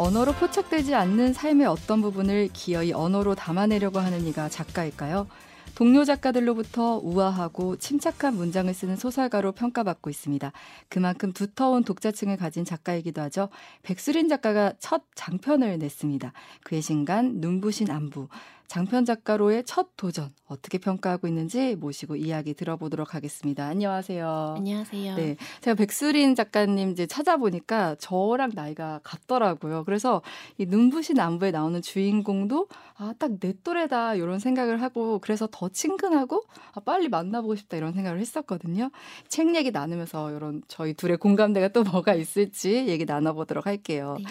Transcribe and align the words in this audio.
언어로 0.00 0.32
포착되지 0.32 0.94
않는 0.94 1.34
삶의 1.34 1.66
어떤 1.66 2.00
부분을 2.00 2.48
기어이 2.54 2.90
언어로 2.90 3.34
담아내려고 3.34 3.98
하는 3.98 4.26
이가 4.26 4.48
작가일까요? 4.48 5.26
동료 5.74 6.06
작가들로부터 6.06 6.96
우아하고 7.02 7.76
침착한 7.76 8.34
문장을 8.34 8.72
쓰는 8.72 8.96
소설가로 8.96 9.52
평가받고 9.52 10.08
있습니다. 10.08 10.52
그만큼 10.88 11.34
두터운 11.34 11.84
독자층을 11.84 12.38
가진 12.38 12.64
작가이기도 12.64 13.20
하죠. 13.20 13.50
백수린 13.82 14.30
작가가 14.30 14.72
첫 14.78 15.02
장편을 15.16 15.78
냈습니다. 15.78 16.32
그의 16.64 16.80
신간 16.80 17.34
눈부신 17.34 17.90
안부. 17.90 18.28
장편 18.70 19.04
작가로의 19.04 19.64
첫 19.64 19.96
도전 19.96 20.30
어떻게 20.46 20.78
평가하고 20.78 21.26
있는지 21.26 21.74
모시고 21.74 22.14
이야기 22.14 22.54
들어보도록 22.54 23.16
하겠습니다. 23.16 23.66
안녕하세요. 23.66 24.54
안녕하세요. 24.58 25.16
네, 25.16 25.36
제가 25.60 25.74
백수린 25.74 26.36
작가님 26.36 26.90
이제 26.90 27.04
찾아보니까 27.08 27.96
저랑 27.96 28.52
나이가 28.54 29.00
같더라고요. 29.02 29.82
그래서 29.82 30.22
이 30.56 30.66
눈부신 30.66 31.18
안부에 31.18 31.50
나오는 31.50 31.82
주인공도 31.82 32.68
아 32.96 33.12
딱 33.18 33.40
내 33.40 33.54
또래다 33.64 34.14
이런 34.14 34.38
생각을 34.38 34.82
하고 34.82 35.18
그래서 35.18 35.48
더 35.50 35.68
친근하고 35.68 36.44
아, 36.72 36.78
빨리 36.80 37.08
만나보고 37.08 37.56
싶다 37.56 37.76
이런 37.76 37.92
생각을 37.92 38.20
했었거든요. 38.20 38.90
책 39.26 39.56
얘기 39.56 39.72
나누면서 39.72 40.30
이런 40.30 40.62
저희 40.68 40.94
둘의 40.94 41.16
공감대가 41.16 41.68
또 41.68 41.82
뭐가 41.82 42.14
있을지 42.14 42.86
얘기 42.86 43.04
나눠보도록 43.04 43.66
할게요. 43.66 44.16
네. 44.18 44.26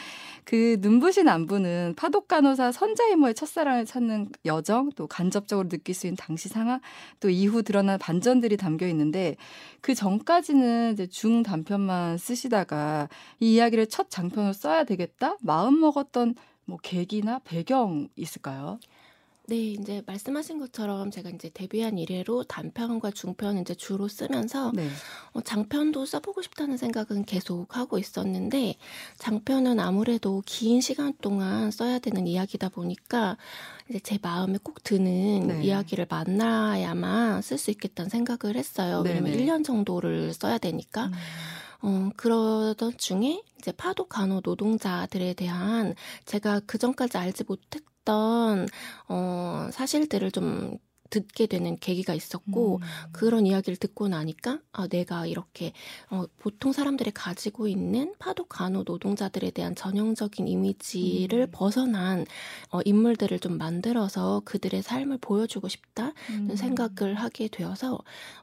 그 0.50 0.78
눈부신 0.80 1.28
안부는 1.28 1.94
파독 1.96 2.28
간호사 2.28 2.72
선자이모의 2.72 3.36
첫사랑을 3.36 3.86
찾는 3.86 4.32
여정, 4.46 4.90
또 4.96 5.06
간접적으로 5.06 5.70
느낄 5.70 5.94
수 5.94 6.08
있는 6.08 6.16
당시 6.18 6.50
상황, 6.50 6.80
또 7.20 7.30
이후 7.30 7.62
드러난 7.62 8.00
반전들이 8.00 8.58
담겨 8.58 8.88
있는데 8.88 9.36
그 9.80 9.94
전까지는 9.94 10.94
이제 10.94 11.06
중 11.06 11.44
단편만 11.44 12.18
쓰시다가 12.18 13.10
이 13.40 13.54
이야기를 13.54 13.90
첫 13.90 14.10
장편으로 14.10 14.54
써야 14.54 14.86
되겠다 14.86 15.38
마음 15.42 15.80
먹었던 15.82 16.34
뭐 16.66 16.80
계기나 16.82 17.42
배경 17.44 18.08
있을까요? 18.16 18.80
네, 19.50 19.56
이제 19.58 20.04
말씀하신 20.06 20.60
것처럼 20.60 21.10
제가 21.10 21.32
이제 21.32 21.50
데뷔한 21.52 21.98
이래로 21.98 22.44
단편과 22.44 23.10
중편 23.12 23.58
이제 23.58 23.74
주로 23.74 24.08
쓰면서 24.08 24.72
네. 24.76 24.88
어, 25.34 25.42
장편도 25.42 26.06
써보고 26.06 26.44
싶다는 26.44 26.78
생각은 26.78 27.26
계속 27.26 27.76
하고 27.76 27.98
있었는데 27.98 28.76
장편은 29.18 29.80
아무래도 29.80 30.44
긴 30.46 30.82
시간 30.82 31.14
동안 31.20 31.72
써야 31.72 31.98
되는 31.98 32.28
이야기다 32.28 32.70
보니까 32.70 33.38
이제 33.90 34.00
제 34.00 34.20
마음에 34.22 34.60
꼭 34.62 34.84
드는 34.84 35.48
네. 35.48 35.64
이야기를 35.64 36.06
만나야만 36.08 37.42
쓸 37.42 37.58
수 37.58 37.72
있겠다는 37.72 38.10
생각을 38.10 38.56
했어요. 38.56 39.02
네네. 39.02 39.20
왜냐면 39.20 39.34
1년 39.40 39.66
정도를 39.66 40.32
써야 40.34 40.60
되니까. 40.60 41.06
음. 41.06 41.14
어, 41.82 42.10
그러던 42.18 42.98
중에 42.98 43.42
이제 43.58 43.72
파도 43.72 44.06
간호 44.06 44.42
노동자들에 44.44 45.34
대한 45.34 45.96
제가 46.26 46.60
그 46.66 46.78
전까지 46.78 47.18
알지 47.18 47.46
못했 47.48 47.89
했던 48.00 48.68
어, 49.08 49.70
사실들을 49.72 50.32
좀 50.32 50.78
듣게 51.10 51.48
되는 51.48 51.76
계기가 51.76 52.14
있었고 52.14 52.76
음. 52.76 52.82
그런 53.12 53.48
이야기를 53.48 53.78
듣고 53.78 54.08
나니까 54.08 54.60
아 54.72 54.88
내가 54.88 55.26
이렇게 55.26 55.74
어 56.12 56.26
보통 56.38 56.72
사람들이 56.72 57.10
가지고 57.10 57.68
있는 57.68 58.14
파독 58.20 58.48
간호 58.48 58.84
노동자들에 58.86 59.50
대한 59.50 59.74
전형적인 59.74 60.48
이미지를 60.48 61.48
음. 61.48 61.52
벗어난 61.52 62.26
어 62.70 62.82
인물들을 62.86 63.40
좀 63.40 63.58
만들어서 63.58 64.44
그들의 64.46 64.84
삶을 64.84 65.18
보여주고 65.18 65.68
싶다는 65.68 66.14
음. 66.30 66.56
생각을 66.56 67.16
하게 67.16 67.48
되어서 67.48 67.98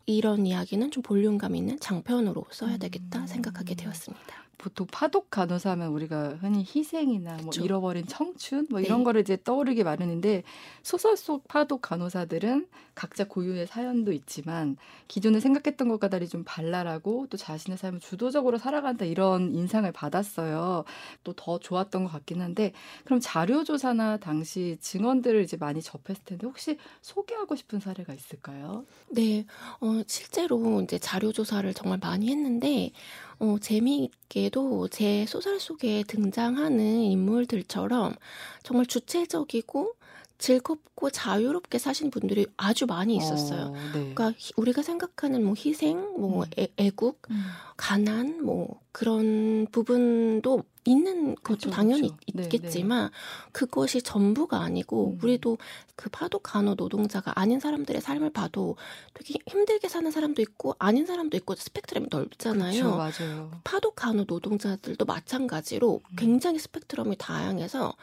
이런 0.07 0.45
이야기는 0.45 0.91
좀 0.91 1.05
볼륨감 1.05 1.55
있는 1.55 1.79
장편으로 1.79 2.47
써야 2.51 2.79
되겠다 2.79 3.29
생각하게 3.29 3.77
되었습니다. 3.77 4.46
보통 4.59 4.87
파독 4.91 5.31
간호사 5.31 5.71
하면 5.73 5.89
우리가 5.89 6.39
흔히 6.41 6.67
희생이나 6.75 7.39
뭐 7.43 7.53
잃어버린 7.57 8.07
청춘 8.07 8.67
뭐 8.71 8.81
이런 8.81 8.99
네. 8.99 9.05
거를 9.05 9.21
이제 9.21 9.39
떠오르게 9.43 9.85
마련인데 9.85 10.43
소설 10.83 11.17
속 11.17 11.47
파독 11.49 11.83
간호사들은 11.83 12.67
각자 12.95 13.25
고유의 13.25 13.67
사연도 13.67 14.13
있지만 14.13 14.77
기존에 15.07 15.39
생각했던 15.41 15.89
것과 15.89 16.09
달리 16.09 16.29
좀 16.29 16.43
발랄하고 16.45 17.27
또 17.29 17.37
자신의 17.37 17.79
삶을 17.79 18.01
주도적으로 18.01 18.59
살아간다 18.59 19.05
이런 19.05 19.55
인상을 19.55 19.91
받았어요. 19.93 20.85
또 21.25 21.37
더 21.37 21.59
좋았던 21.59 22.05
것 22.05 22.11
같긴 22.11 22.41
한데 22.41 22.73
그럼 23.05 23.21
자료 23.23 23.63
조사나 23.63 24.17
당시 24.17 24.79
증언들을 24.81 25.43
이제 25.43 25.57
많이 25.57 25.81
접했을 25.81 26.25
텐데 26.25 26.47
혹시 26.47 26.79
소개하고 27.03 27.55
싶은 27.55 27.79
사례가 27.79 28.15
있을까요? 28.15 28.85
네, 29.11 29.47
어, 29.81 30.03
실제로 30.07 30.81
이제 30.83 30.99
자료 30.99 31.33
조사를 31.33 31.73
정말 31.75 31.99
많이 32.01 32.29
했는데 32.31 32.91
어, 33.39 33.57
재미있게도 33.61 34.89
제 34.89 35.27
소설 35.27 35.61
속에 35.61 36.05
등장하는 36.09 37.03
인물들처럼 37.03 38.15
정말 38.63 38.87
주체적이고 38.87 39.95
즐겁고 40.39 41.11
자유롭게 41.11 41.79
사신 41.79 42.11
분들이 42.11 42.47
아주 42.57 42.87
많이 42.87 43.17
있었어요. 43.17 43.67
어, 43.67 43.73
네. 43.95 44.13
그러니까 44.15 44.33
우리가 44.57 44.83
생각하는 44.83 45.45
뭐 45.45 45.55
희생, 45.57 45.99
뭐 46.19 46.45
음. 46.45 46.51
애, 46.59 46.69
애국, 46.77 47.23
음. 47.31 47.43
가난, 47.77 48.45
뭐 48.45 48.81
그런 48.93 49.67
부분도 49.71 50.65
있는 50.87 51.35
것도 51.35 51.43
그렇죠, 51.43 51.71
당연히 51.71 52.13
그렇죠. 52.33 52.57
있겠지만 52.57 53.07
네, 53.07 53.11
네. 53.11 53.51
그것이 53.53 54.03
전부가 54.03 54.61
아니고 54.61 55.11
음. 55.11 55.19
우리도 55.23 55.59
그 55.97 56.09
파도 56.11 56.39
간호 56.39 56.75
노동자가 56.75 57.33
아닌 57.35 57.59
사람들의 57.59 58.01
삶을 58.01 58.31
봐도 58.31 58.77
되게 59.15 59.39
힘들게 59.47 59.89
사는 59.89 60.11
사람도 60.11 60.41
있고 60.43 60.77
아닌 60.79 61.07
사람도 61.07 61.37
있고 61.39 61.55
스펙트럼이 61.57 62.07
넓잖아요. 62.11 62.83
그렇죠, 62.83 63.25
맞아요. 63.25 63.51
파도 63.65 63.91
간호 63.91 64.25
노동자들도 64.27 65.05
마찬가지로 65.05 66.01
음. 66.09 66.17
굉장히 66.17 66.59
스펙트럼이 66.59 67.17
다양해서 67.19 67.95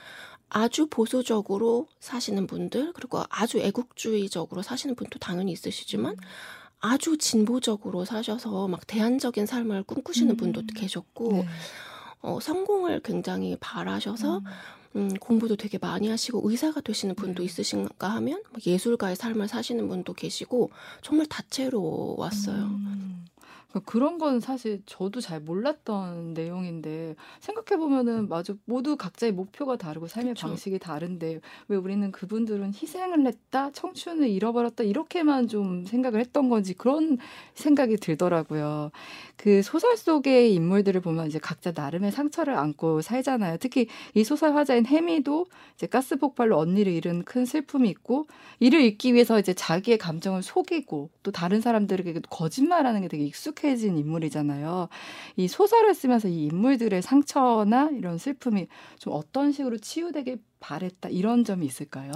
아주 0.53 0.88
보수적으로 0.88 1.88
사시는 2.00 2.47
분들 2.47 2.94
그리고 2.94 3.24
아주 3.30 3.58
애국주의적으로 3.58 4.62
사시는 4.62 4.96
분도 4.96 5.19
당연히 5.19 5.52
있으시지만 5.52 6.14
음. 6.14 6.18
아주 6.80 7.18
진보적으로 7.18 8.06
사셔서 8.06 8.68
막 8.68 8.86
대안적인 8.86 9.46
삶을 9.46 9.84
꿈꾸시는 9.84 10.36
음. 10.36 10.38
분도 10.38 10.62
계셨고 10.75 11.31
네. 11.34 11.47
어, 12.22 12.40
성공을 12.40 13.02
굉장히 13.02 13.58
바라셔서 13.59 14.40
음. 14.40 14.44
음, 14.96 15.14
공부도 15.16 15.56
되게 15.56 15.78
많이 15.80 16.08
하시고 16.08 16.47
의사가 16.47 16.81
되시는 16.81 17.16
분도 17.16 17.41
네. 17.41 17.46
있으신가 17.46 18.09
하면 18.09 18.44
예술가의 18.66 19.16
삶을 19.16 19.47
사시는 19.47 19.88
분도 19.88 20.14
계시고 20.14 20.72
정말 21.02 21.25
다채로웠어요. 21.25 22.64
음. 22.64 23.25
그러니까 23.73 23.91
그런 23.91 24.19
건 24.19 24.39
사실 24.39 24.84
저도 24.85 25.19
잘 25.19 25.39
몰랐던 25.39 26.35
내용인데 26.35 27.16
생각해 27.39 27.79
보면은 27.79 28.29
맞아 28.29 28.53
모두 28.66 28.95
각자의 28.95 29.31
목표가 29.31 29.78
다르고 29.78 30.07
삶의 30.07 30.35
그쵸. 30.35 30.47
방식이 30.47 30.78
다른데 30.78 31.41
왜 31.69 31.78
우리는 31.78 32.11
그분들은 32.11 32.73
희생을 32.75 33.25
했다 33.25 33.72
청춘을 33.72 34.29
잃어버렸다 34.29 34.84
이렇게만 34.84 35.47
좀 35.47 35.85
생각을 35.85 36.19
했던 36.19 36.50
건지 36.50 36.75
그런 36.75 37.17
생각이 37.56 37.97
들더라고요. 37.97 38.91
그 39.38 39.63
소설 39.63 39.97
속의 39.97 40.53
인물들을 40.53 41.01
보면 41.01 41.28
이제 41.28 41.40
각자 41.40 41.73
나름의 41.75 42.11
상처를 42.11 42.55
안고 42.55 43.01
살잖아요. 43.01 43.57
특히 43.59 43.88
이 44.13 44.23
소설 44.23 44.55
화자인 44.55 44.85
해미도 44.85 45.47
이제 45.75 45.88
가스 45.88 46.17
폭발로 46.17 46.59
언니를 46.59 46.94
잃은 46.94 47.23
큰 47.23 47.45
슬픔이 47.45 47.90
있고 47.90 48.28
이를 48.59 48.81
잊기 48.81 49.16
위해서 49.16 49.40
이제 49.40 49.55
자기의 49.55 49.97
감정을 49.97 50.44
속이고 50.44 51.09
또 51.23 51.31
다른 51.31 51.59
사람들에게 51.59 52.22
거짓말하는 52.29 53.01
게 53.01 53.07
되게 53.07 53.23
익숙해. 53.23 53.62
익숙해진 53.63 53.97
인물이잖아요. 53.97 54.90
이 55.38 55.47
소설을 55.47 55.96
쓰면서 55.96 56.28
이 56.28 56.46
인물들의 56.46 57.01
상처나 57.01 57.90
이런 57.91 58.18
슬픔이 58.18 58.68
좀 59.00 59.13
어떤 59.13 59.51
식으로 59.51 59.78
치유되길 59.78 60.40
바랬다 60.59 61.09
이런 61.09 61.44
점이 61.44 61.66
있을까요? 61.66 62.12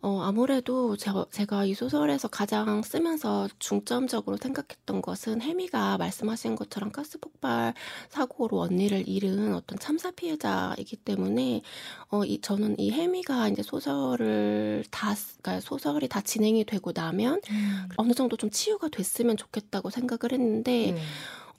어, 0.00 0.20
아무래도 0.22 0.96
제가, 0.96 1.26
제가 1.30 1.64
이 1.64 1.74
소설에서 1.74 2.28
가장 2.28 2.82
쓰면서 2.82 3.48
중점적으로 3.58 4.36
생각했던 4.36 5.02
것은 5.02 5.40
혜미가 5.40 5.98
말씀하신 5.98 6.54
것처럼 6.56 6.92
가스 6.92 7.18
폭발 7.18 7.74
사고로 8.10 8.60
언니를 8.60 9.08
잃은 9.08 9.54
어떤 9.54 9.78
참사 9.78 10.10
피해자이기 10.10 10.96
때문에 10.96 11.62
어, 12.10 12.24
이, 12.24 12.40
저는 12.40 12.78
이 12.78 12.90
혜미가 12.92 13.48
이제 13.48 13.62
소설을 13.62 14.84
다, 14.90 15.14
그러니까 15.42 15.60
소설이 15.60 16.08
다 16.08 16.20
진행이 16.20 16.64
되고 16.64 16.92
나면 16.92 17.40
음. 17.50 17.88
어느 17.96 18.12
정도 18.12 18.36
좀 18.36 18.50
치유가 18.50 18.88
됐으면 18.88 19.36
좋겠다고 19.36 19.90
생각을 19.90 20.32
했는데 20.32 20.92
네. 20.92 21.02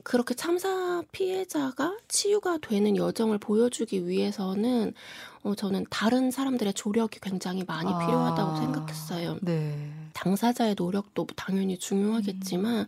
그렇게 0.04 0.34
참사 0.34 1.04
피해자가 1.12 1.98
치유가 2.08 2.58
되는 2.58 2.96
여정을 2.96 3.38
보여주기 3.38 4.08
위해서는 4.08 4.94
어, 5.44 5.56
저는 5.56 5.86
다른 5.90 6.32
사람들의 6.32 6.74
조력이 6.74 7.20
굉장히 7.22 7.64
많이 7.66 7.92
아, 7.92 8.00
필요하다고 8.00 8.56
생각했어요. 8.58 9.38
네. 9.42 9.97
당사자의 10.18 10.74
노력도 10.76 11.28
당연히 11.36 11.78
중요하겠지만 11.78 12.80
음. 12.82 12.86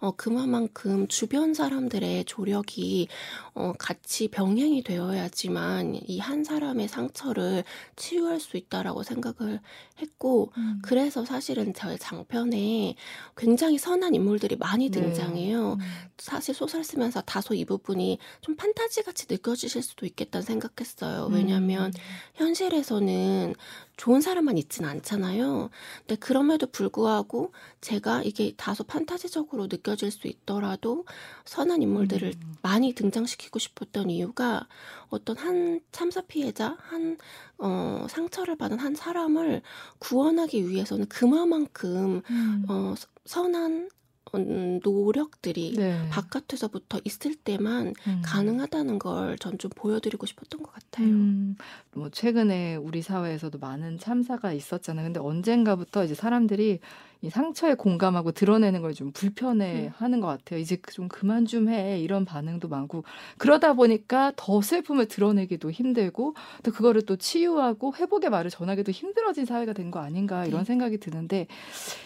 어, 0.00 0.12
그만큼 0.12 1.06
주변 1.08 1.52
사람들의 1.52 2.24
조력이 2.24 3.08
어, 3.54 3.74
같이 3.78 4.28
병행이 4.28 4.84
되어야지만 4.84 6.00
이 6.08 6.30
한 6.30 6.44
사람의 6.44 6.86
상처를 6.88 7.64
치유할 7.96 8.38
수 8.38 8.56
있다라고 8.56 9.02
생각을 9.02 9.60
했고 10.00 10.52
음. 10.56 10.80
그래서 10.82 11.24
사실은 11.24 11.74
저의 11.74 11.98
장편에 11.98 12.94
굉장히 13.36 13.78
선한 13.78 14.14
인물들이 14.14 14.56
많이 14.56 14.90
네. 14.90 15.00
등장해요. 15.00 15.74
네. 15.76 15.84
음. 15.84 15.90
사실 16.18 16.54
소설 16.54 16.84
쓰면서 16.84 17.20
다소 17.22 17.54
이 17.54 17.64
부분이 17.64 18.18
좀 18.40 18.54
판타지 18.54 19.02
같이 19.02 19.26
느껴지실 19.28 19.82
수도 19.82 20.06
있겠다는 20.06 20.44
생각했어요. 20.44 21.28
왜냐하면 21.32 21.86
음. 21.86 21.92
현실에서는 22.34 23.54
좋은 24.00 24.22
사람만 24.22 24.56
있진 24.56 24.86
않잖아요. 24.86 25.68
근데 25.98 26.16
그럼에도 26.16 26.66
불구하고 26.66 27.52
제가 27.82 28.22
이게 28.22 28.54
다소 28.56 28.82
판타지적으로 28.82 29.66
느껴질 29.66 30.10
수 30.10 30.26
있더라도 30.26 31.04
선한 31.44 31.82
인물들을 31.82 32.32
음. 32.34 32.54
많이 32.62 32.94
등장시키고 32.94 33.58
싶었던 33.58 34.08
이유가 34.08 34.66
어떤 35.10 35.36
한 35.36 35.82
참사 35.92 36.22
피해자, 36.22 36.78
한, 36.80 37.18
어, 37.58 38.06
상처를 38.08 38.56
받은 38.56 38.78
한 38.78 38.94
사람을 38.94 39.60
구원하기 39.98 40.66
위해서는 40.66 41.06
그만큼, 41.10 42.22
음. 42.30 42.64
어, 42.70 42.94
선한 43.26 43.72
음, 43.72 43.88
노력들이 44.84 45.74
네. 45.76 46.08
바깥에서부터 46.10 47.00
있을 47.04 47.34
때만 47.34 47.94
음. 48.06 48.22
가능하다는 48.24 48.98
걸 48.98 49.36
전 49.38 49.58
좀 49.58 49.70
보여드리고 49.74 50.26
싶었던 50.26 50.62
것 50.62 50.72
같아요. 50.72 51.08
음, 51.08 51.56
뭐 51.92 52.08
최근에 52.10 52.76
우리 52.76 53.02
사회에서도 53.02 53.58
많은 53.58 53.98
참사가 53.98 54.52
있었잖아요. 54.52 55.06
근데 55.06 55.20
언젠가부터 55.20 56.04
이제 56.04 56.14
사람들이 56.14 56.78
이 57.22 57.28
상처에 57.30 57.74
공감하고 57.74 58.32
드러내는 58.32 58.80
걸 58.82 58.94
좀 58.94 59.12
불편해 59.12 59.86
음. 59.86 59.92
하는 59.96 60.20
것 60.20 60.26
같아요. 60.26 60.58
이제 60.58 60.76
그좀 60.76 61.08
그만 61.08 61.44
좀 61.46 61.68
해. 61.68 62.00
이런 62.00 62.24
반응도 62.24 62.68
많고. 62.68 63.04
그러다 63.38 63.74
보니까 63.74 64.32
더 64.36 64.60
슬픔을 64.62 65.06
드러내기도 65.06 65.70
힘들고 65.70 66.34
또 66.62 66.72
그거를 66.72 67.02
또 67.02 67.16
치유하고 67.16 67.94
회복의 67.94 68.30
말을 68.30 68.50
전하기도 68.50 68.90
힘들어진 68.92 69.44
사회가 69.44 69.72
된 69.74 69.90
거 69.90 70.00
아닌가 70.00 70.46
이런 70.46 70.60
네. 70.60 70.64
생각이 70.64 70.98
드는데 70.98 71.46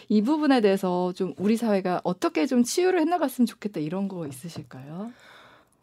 이 0.08 0.22
부분에 0.22 0.60
대해서 0.60 1.12
좀 1.12 1.34
우리 1.38 1.56
사회가 1.56 2.00
어떻게 2.04 2.46
좀 2.46 2.62
치유를 2.62 3.00
해나갔으면 3.00 3.46
좋겠다 3.46 3.80
이런 3.80 4.08
거 4.08 4.26
있으실까요? 4.26 5.12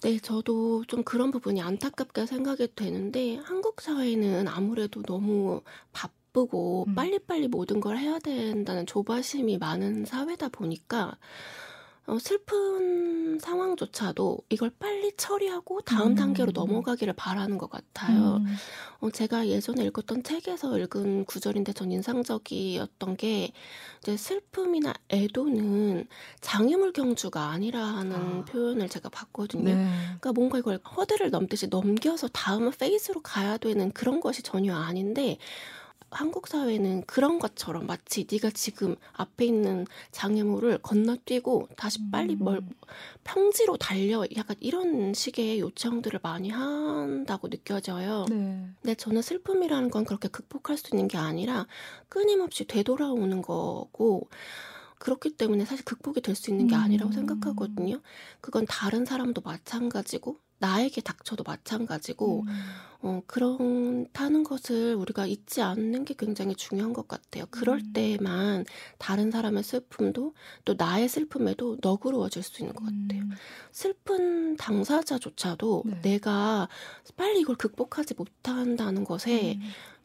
네, 0.03 0.17
저도 0.19 0.83
좀 0.87 1.03
그런 1.03 1.29
부분이 1.29 1.61
안타깝게 1.61 2.25
생각이 2.25 2.69
되는데 2.75 3.35
한국 3.43 3.81
사회는 3.81 4.47
아무래도 4.47 5.03
너무 5.03 5.61
바 5.93 6.09
바쁘고 6.31 6.85
음. 6.87 6.95
빨리빨리 6.95 7.47
모든 7.47 7.79
걸 7.79 7.97
해야 7.97 8.19
된다는 8.19 8.85
조바심이 8.85 9.57
많은 9.57 10.05
사회다 10.05 10.49
보니까 10.49 11.17
어, 12.07 12.17
슬픈 12.17 13.39
상황조차도 13.39 14.39
이걸 14.49 14.71
빨리 14.79 15.13
처리하고 15.15 15.81
다음 15.81 16.07
음. 16.07 16.15
단계로 16.15 16.51
넘어가기를 16.51 17.13
바라는 17.13 17.59
것 17.59 17.69
같아요. 17.69 18.37
음. 18.37 18.55
어, 18.99 19.11
제가 19.11 19.47
예전에 19.47 19.85
읽었던 19.85 20.23
책에서 20.23 20.79
읽은 20.79 21.25
구절인데 21.25 21.73
전 21.73 21.91
인상적이었던 21.91 23.17
게 23.17 23.51
이제 24.01 24.17
슬픔이나 24.17 24.93
애도는 25.09 26.07
장애물 26.41 26.91
경주가 26.91 27.49
아니라는 27.51 28.13
아. 28.13 28.45
표현을 28.45 28.89
제가 28.89 29.09
봤거든요. 29.09 29.75
네. 29.75 29.87
그러니까 30.05 30.33
뭔가 30.33 30.57
이걸 30.57 30.79
허들을 30.97 31.29
넘듯이 31.29 31.67
넘겨서 31.67 32.27
다음 32.29 32.71
페이스로 32.71 33.21
가야 33.21 33.57
되는 33.57 33.91
그런 33.91 34.19
것이 34.19 34.41
전혀 34.41 34.75
아닌데 34.75 35.37
한국 36.11 36.47
사회는 36.47 37.03
그런 37.07 37.39
것처럼 37.39 37.87
마치 37.87 38.27
네가 38.29 38.51
지금 38.51 38.95
앞에 39.13 39.45
있는 39.45 39.87
장애물을 40.11 40.79
건너뛰고 40.79 41.69
다시 41.77 41.99
빨리 42.11 42.35
뭘 42.35 42.57
음. 42.57 42.69
평지로 43.23 43.77
달려 43.77 44.25
약간 44.35 44.57
이런 44.59 45.13
식의 45.13 45.59
요청들을 45.61 46.19
많이 46.21 46.49
한다고 46.49 47.49
느껴져요. 47.49 48.25
네. 48.29 48.67
근데 48.81 48.95
저는 48.95 49.21
슬픔이라는 49.21 49.89
건 49.89 50.03
그렇게 50.05 50.27
극복할 50.27 50.77
수 50.77 50.93
있는 50.93 51.07
게 51.07 51.17
아니라 51.17 51.65
끊임없이 52.09 52.65
되돌아오는 52.65 53.41
거고 53.41 54.27
그렇기 54.99 55.31
때문에 55.37 55.65
사실 55.65 55.83
극복이 55.85 56.21
될 56.21 56.35
수 56.35 56.51
있는 56.51 56.67
게 56.67 56.75
아니라고 56.75 57.11
음. 57.11 57.13
생각하거든요. 57.13 58.01
그건 58.41 58.65
다른 58.67 59.05
사람도 59.05 59.41
마찬가지고 59.41 60.37
나에게 60.61 61.01
닥쳐도 61.01 61.43
마찬가지고 61.43 62.43
음. 62.47 62.47
어, 63.03 63.21
그렇다는 63.25 64.43
것을 64.43 64.93
우리가 64.93 65.25
잊지 65.25 65.61
않는 65.63 66.05
게 66.05 66.13
굉장히 66.13 66.53
중요한 66.55 66.93
것 66.93 67.07
같아요. 67.07 67.45
그럴 67.49 67.79
음. 67.79 67.93
때만 67.93 68.65
다른 68.99 69.31
사람의 69.31 69.63
슬픔도 69.63 70.35
또 70.63 70.75
나의 70.77 71.09
슬픔에도 71.09 71.77
너그러워질 71.81 72.43
수 72.43 72.61
있는 72.61 72.75
것 72.75 72.85
같아요. 72.85 73.23
음. 73.23 73.31
슬픈 73.71 74.55
당사자조차도 74.55 75.83
네. 75.85 76.01
내가 76.01 76.69
빨리 77.17 77.41
이걸 77.41 77.55
극복하지 77.55 78.13
못한다는 78.13 79.03
것에 79.03 79.55
음. 79.55 79.61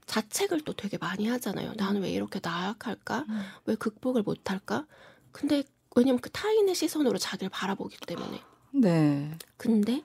자책을 0.07 0.63
또 0.63 0.73
되게 0.73 0.97
많이 0.97 1.27
하잖아요. 1.27 1.75
나는 1.77 2.01
왜 2.01 2.11
이렇게 2.11 2.41
나약할까? 2.43 3.27
음. 3.29 3.41
왜 3.67 3.75
극복을 3.75 4.23
못할까? 4.23 4.87
근데 5.33 5.65
왜냐면 5.95 6.21
그 6.21 6.31
타인의 6.31 6.75
시선으로 6.75 7.19
자기를 7.19 7.51
바라보기 7.51 7.99
때문에. 8.07 8.41
네. 8.73 9.37
근데 9.59 10.03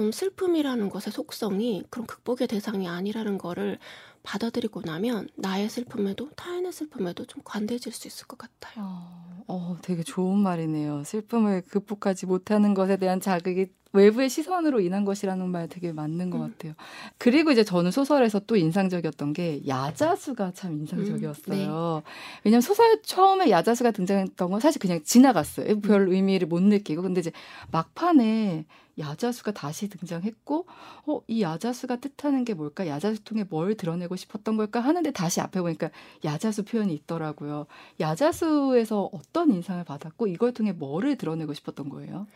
음, 0.00 0.12
슬픔이라는 0.12 0.88
것의 0.90 1.12
속성이 1.12 1.82
그런 1.90 2.06
극복의 2.06 2.48
대상이 2.48 2.88
아니라는 2.88 3.38
거를 3.38 3.78
받아들이고 4.22 4.82
나면 4.84 5.28
나의 5.36 5.68
슬픔에도 5.70 6.30
타인의 6.30 6.72
슬픔에도 6.72 7.24
좀 7.26 7.42
관대해질 7.44 7.92
수 7.92 8.08
있을 8.08 8.26
것 8.26 8.36
같아요. 8.36 8.84
어, 8.84 9.44
어, 9.46 9.76
되게 9.82 10.02
좋은 10.02 10.38
말이네요. 10.38 11.04
슬픔을 11.04 11.62
극복하지 11.62 12.26
못하는 12.26 12.74
것에 12.74 12.96
대한 12.96 13.20
자극이 13.20 13.66
외부의 13.92 14.28
시선으로 14.28 14.80
인한 14.80 15.04
것이라는 15.04 15.48
말 15.48 15.68
되게 15.68 15.92
맞는 15.92 16.30
것 16.30 16.38
음. 16.38 16.50
같아요. 16.50 16.74
그리고 17.16 17.50
이제 17.50 17.64
저는 17.64 17.90
소설에서 17.92 18.40
또 18.40 18.56
인상적이었던 18.56 19.32
게 19.32 19.62
야자수가 19.66 20.52
참 20.54 20.72
인상적이었어요. 20.72 22.02
음, 22.02 22.02
네. 22.04 22.10
왜냐면 22.44 22.60
소설 22.60 23.00
처음에 23.02 23.48
야자수가 23.48 23.92
등장했던 23.92 24.50
건 24.50 24.60
사실 24.60 24.80
그냥 24.80 25.00
지나갔어요. 25.02 25.80
별 25.80 26.02
음. 26.02 26.12
의미를 26.12 26.46
못 26.46 26.60
느끼고. 26.62 27.00
근데 27.00 27.20
이제 27.20 27.30
막판에 27.70 28.66
야자수가 28.98 29.52
다시 29.52 29.88
등장했고, 29.88 30.66
어, 31.06 31.20
이 31.26 31.42
야자수가 31.42 31.96
뜻하는 31.96 32.44
게 32.44 32.54
뭘까? 32.54 32.86
야자수 32.86 33.24
통해 33.24 33.44
뭘 33.48 33.74
드러내고 33.76 34.16
싶었던 34.16 34.56
걸까? 34.56 34.80
하는데 34.80 35.10
다시 35.12 35.40
앞에 35.40 35.60
보니까 35.60 35.90
야자수 36.24 36.64
표현이 36.64 36.94
있더라고요. 36.94 37.66
야자수에서 38.00 39.10
어떤 39.12 39.50
인상을 39.52 39.82
받았고, 39.84 40.26
이걸 40.28 40.52
통해 40.52 40.72
뭐를 40.72 41.16
드러내고 41.16 41.54
싶었던 41.54 41.88
거예요? 41.88 42.26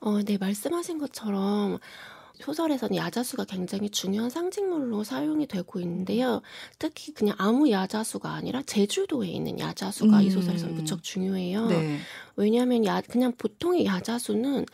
어, 0.00 0.22
네, 0.22 0.36
말씀하신 0.36 0.98
것처럼 0.98 1.78
소설에서는 2.40 2.96
야자수가 2.96 3.44
굉장히 3.44 3.88
중요한 3.90 4.28
상징물로 4.28 5.04
사용이 5.04 5.46
되고 5.46 5.80
있는데요. 5.80 6.42
특히 6.78 7.12
그냥 7.12 7.36
아무 7.38 7.70
야자수가 7.70 8.28
아니라 8.28 8.62
제주도에 8.62 9.28
있는 9.28 9.58
야자수가 9.58 10.18
음. 10.18 10.22
이 10.22 10.30
소설에서는 10.30 10.74
무척 10.74 11.02
중요해요. 11.02 11.66
네. 11.66 11.98
왜냐하면 12.36 12.84
야, 12.84 13.00
그냥 13.00 13.32
보통의 13.38 13.86
야자수는 13.86 14.66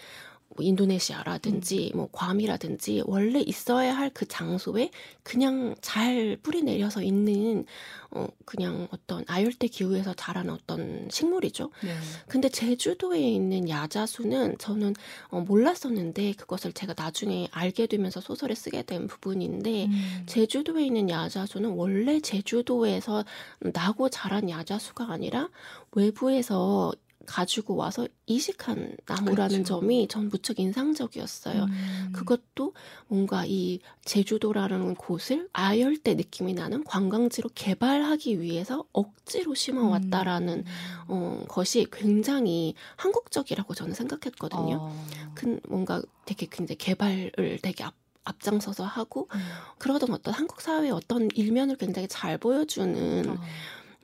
뭐 0.56 0.64
인도네시아라든지 0.64 1.92
음. 1.94 1.96
뭐 1.98 2.08
괌이라든지 2.12 3.02
원래 3.06 3.40
있어야 3.40 3.96
할 3.96 4.10
그 4.12 4.26
장소에 4.26 4.90
그냥 5.22 5.74
잘 5.80 6.36
뿌리 6.42 6.62
내려서 6.62 7.02
있는 7.02 7.64
어 8.10 8.26
그냥 8.44 8.88
어떤 8.90 9.24
아열대 9.28 9.68
기후에서 9.68 10.14
자라는 10.14 10.52
어떤 10.52 11.08
식물이죠. 11.10 11.70
네. 11.82 11.94
근데 12.26 12.48
제주도에 12.48 13.20
있는 13.20 13.68
야자수는 13.68 14.58
저는 14.58 14.94
어 15.28 15.40
몰랐었는데 15.40 16.32
그것을 16.32 16.72
제가 16.72 16.94
나중에 16.96 17.48
알게 17.52 17.86
되면서 17.86 18.20
소설에 18.20 18.54
쓰게 18.54 18.82
된 18.82 19.06
부분인데 19.06 19.86
음. 19.86 20.22
제주도에 20.26 20.84
있는 20.84 21.08
야자수는 21.08 21.70
원래 21.70 22.20
제주도에서 22.20 23.24
나고 23.60 24.08
자란 24.08 24.50
야자수가 24.50 25.10
아니라 25.10 25.48
외부에서 25.92 26.92
가지고 27.30 27.76
와서 27.76 28.08
이식한 28.26 28.96
나무라는 29.06 29.62
그렇죠. 29.62 29.62
점이 29.62 30.08
전 30.08 30.28
무척 30.28 30.58
인상적이었어요. 30.58 31.62
음. 31.62 32.10
그것도 32.12 32.74
뭔가 33.06 33.44
이 33.46 33.78
제주도라는 34.04 34.96
곳을 34.96 35.48
아열대 35.52 36.14
느낌이 36.14 36.54
나는 36.54 36.82
관광지로 36.82 37.50
개발하기 37.54 38.40
위해서 38.40 38.84
억지로 38.92 39.54
심어왔다라는 39.54 40.64
음. 40.66 41.04
어, 41.06 41.44
것이 41.48 41.86
굉장히 41.92 42.74
한국적이라고 42.96 43.74
저는 43.74 43.94
생각했거든요. 43.94 44.78
어. 44.80 45.06
그 45.36 45.60
뭔가 45.68 46.02
되게 46.24 46.48
굉장히 46.50 46.78
개발을 46.78 47.60
되게 47.62 47.84
앞 47.84 47.94
앞장서서 48.22 48.84
하고 48.84 49.28
음. 49.34 49.40
그러던 49.78 50.12
어떤 50.12 50.34
한국 50.34 50.60
사회의 50.60 50.90
어떤 50.90 51.28
일면을 51.34 51.76
굉장히 51.76 52.06
잘 52.06 52.36
보여주는 52.36 53.28
어. 53.30 53.38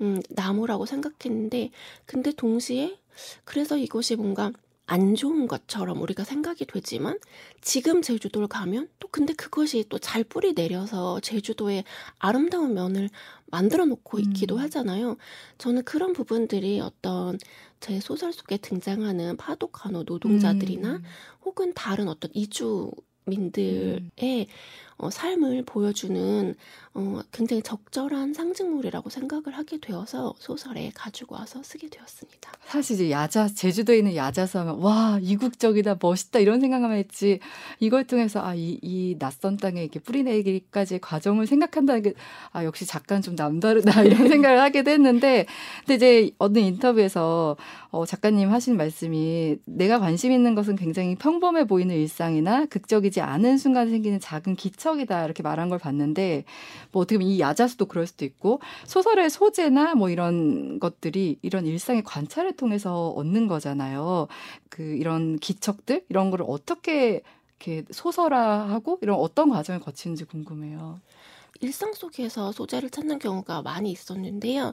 음, 0.00 0.20
나무라고 0.30 0.86
생각했는데 0.86 1.70
근데 2.04 2.32
동시에 2.32 2.98
그래서 3.44 3.76
이것이 3.78 4.16
뭔가 4.16 4.52
안 4.88 5.16
좋은 5.16 5.48
것처럼 5.48 6.00
우리가 6.00 6.22
생각이 6.22 6.64
되지만 6.66 7.18
지금 7.60 8.02
제주도를 8.02 8.46
가면 8.46 8.88
또 9.00 9.08
근데 9.08 9.32
그것이 9.32 9.84
또 9.88 9.98
잘 9.98 10.22
뿌리 10.22 10.54
내려서 10.54 11.18
제주도의 11.20 11.82
아름다운 12.18 12.74
면을 12.74 13.10
만들어 13.46 13.84
놓고 13.86 14.20
있기도 14.20 14.56
음. 14.56 14.60
하잖아요. 14.60 15.16
저는 15.58 15.82
그런 15.84 16.12
부분들이 16.12 16.80
어떤 16.80 17.36
제 17.80 17.98
소설 17.98 18.32
속에 18.32 18.58
등장하는 18.58 19.36
파독 19.36 19.72
간호 19.72 20.04
노동자들이나 20.04 20.92
음. 20.96 21.02
혹은 21.44 21.72
다른 21.74 22.06
어떤 22.08 22.30
이주 22.32 22.92
민들의 23.24 24.00
음. 24.22 24.46
어, 24.98 25.10
삶을 25.10 25.64
보여주는 25.66 26.54
어, 26.94 27.20
굉장히 27.30 27.62
적절한 27.62 28.32
상징물이라고 28.32 29.10
생각을 29.10 29.52
하게 29.52 29.78
되어서 29.78 30.34
소설에 30.38 30.90
가지고 30.94 31.34
와서 31.34 31.62
쓰게 31.62 31.88
되었습니다. 31.88 32.52
사실 32.64 32.94
이제 32.94 33.10
야자 33.10 33.48
제주도에 33.48 33.98
있는 33.98 34.16
야자수 34.16 34.58
하면 34.58 34.78
와 34.78 35.18
이국적이다 35.20 35.98
멋있다 36.00 36.38
이런 36.38 36.60
생각만 36.60 36.92
했지 36.92 37.40
이걸 37.80 38.06
통해서 38.06 38.40
아이 38.40 38.78
이 38.82 39.16
낯선 39.18 39.56
땅에 39.58 39.82
이렇게 39.82 40.00
뿌리내기까지의 40.00 41.00
과정을 41.00 41.46
생각한다는 41.46 42.02
게 42.02 42.14
아 42.52 42.64
역시 42.64 42.86
작가는 42.86 43.22
좀 43.22 43.34
남다르다 43.34 44.02
이런 44.04 44.28
생각을 44.28 44.60
하게 44.60 44.82
됐는데 44.82 45.46
근데 45.86 45.94
이제 45.94 46.30
어느 46.38 46.58
인터뷰에서 46.58 47.56
어, 47.90 48.06
작가님 48.06 48.50
하신 48.50 48.76
말씀이 48.76 49.58
내가 49.64 49.98
관심 49.98 50.32
있는 50.32 50.54
것은 50.54 50.76
굉장히 50.76 51.14
평범해 51.16 51.66
보이는 51.66 51.94
일상이나 51.94 52.66
극적이지 52.66 53.20
않은 53.20 53.58
순간에 53.58 53.90
생기는 53.90 54.20
작은 54.20 54.56
기 54.56 54.70
척이다 54.86 55.24
이렇게 55.24 55.42
말한 55.42 55.68
걸 55.68 55.78
봤는데 55.78 56.44
뭐 56.92 57.02
어떻게 57.02 57.18
보면 57.18 57.32
이 57.32 57.40
야자수도 57.40 57.86
그럴 57.86 58.06
수도 58.06 58.24
있고 58.24 58.60
소설의 58.84 59.30
소재나 59.30 59.96
뭐 59.96 60.10
이런 60.10 60.78
것들이 60.78 61.38
이런 61.42 61.66
일상의 61.66 62.04
관찰을 62.04 62.56
통해서 62.56 63.08
얻는 63.08 63.48
거잖아요. 63.48 64.28
그 64.68 64.82
이런 64.82 65.38
기척들 65.38 66.04
이런 66.08 66.30
거를 66.30 66.44
어떻게 66.48 67.22
이렇게 67.58 67.84
소설화하고 67.90 68.98
이런 69.02 69.18
어떤 69.18 69.50
과정을 69.50 69.80
거치는지 69.80 70.24
궁금해요. 70.24 71.00
일상 71.60 71.92
속에서 71.94 72.52
소재를 72.52 72.90
찾는 72.90 73.18
경우가 73.18 73.62
많이 73.62 73.90
있었는데요. 73.90 74.72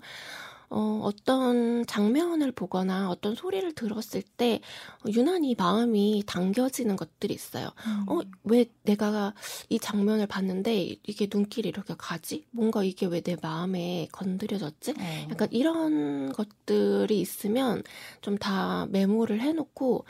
어, 0.74 1.02
어떤 1.04 1.86
장면을 1.86 2.52
보거나 2.52 3.10
어떤 3.10 3.36
소리를 3.36 3.74
들었을 3.76 4.24
때 4.24 4.60
유난히 5.08 5.56
마음이 5.58 6.24
당겨지는 6.26 6.96
것들이 6.96 7.34
있어요. 7.34 7.70
음. 7.86 8.06
어, 8.10 8.22
왜 8.44 8.66
내가 8.84 9.34
이 9.70 9.80
장면을 9.80 10.28
봤는데 10.28 10.98
이게 11.04 11.28
눈길이 11.32 11.70
이렇게 11.70 11.94
가지? 11.98 12.46
뭔가 12.52 12.84
이게 12.84 13.06
왜 13.06 13.22
내 13.22 13.38
마음에 13.42 14.08
건드려졌지? 14.12 14.92
어. 15.00 15.28
약간 15.32 15.48
이런 15.52 16.32
것들이 16.34 17.20
있으면 17.22 17.84
좀 18.22 18.38
다 18.40 18.88
메모를 18.88 19.40
해놓고 19.42 20.06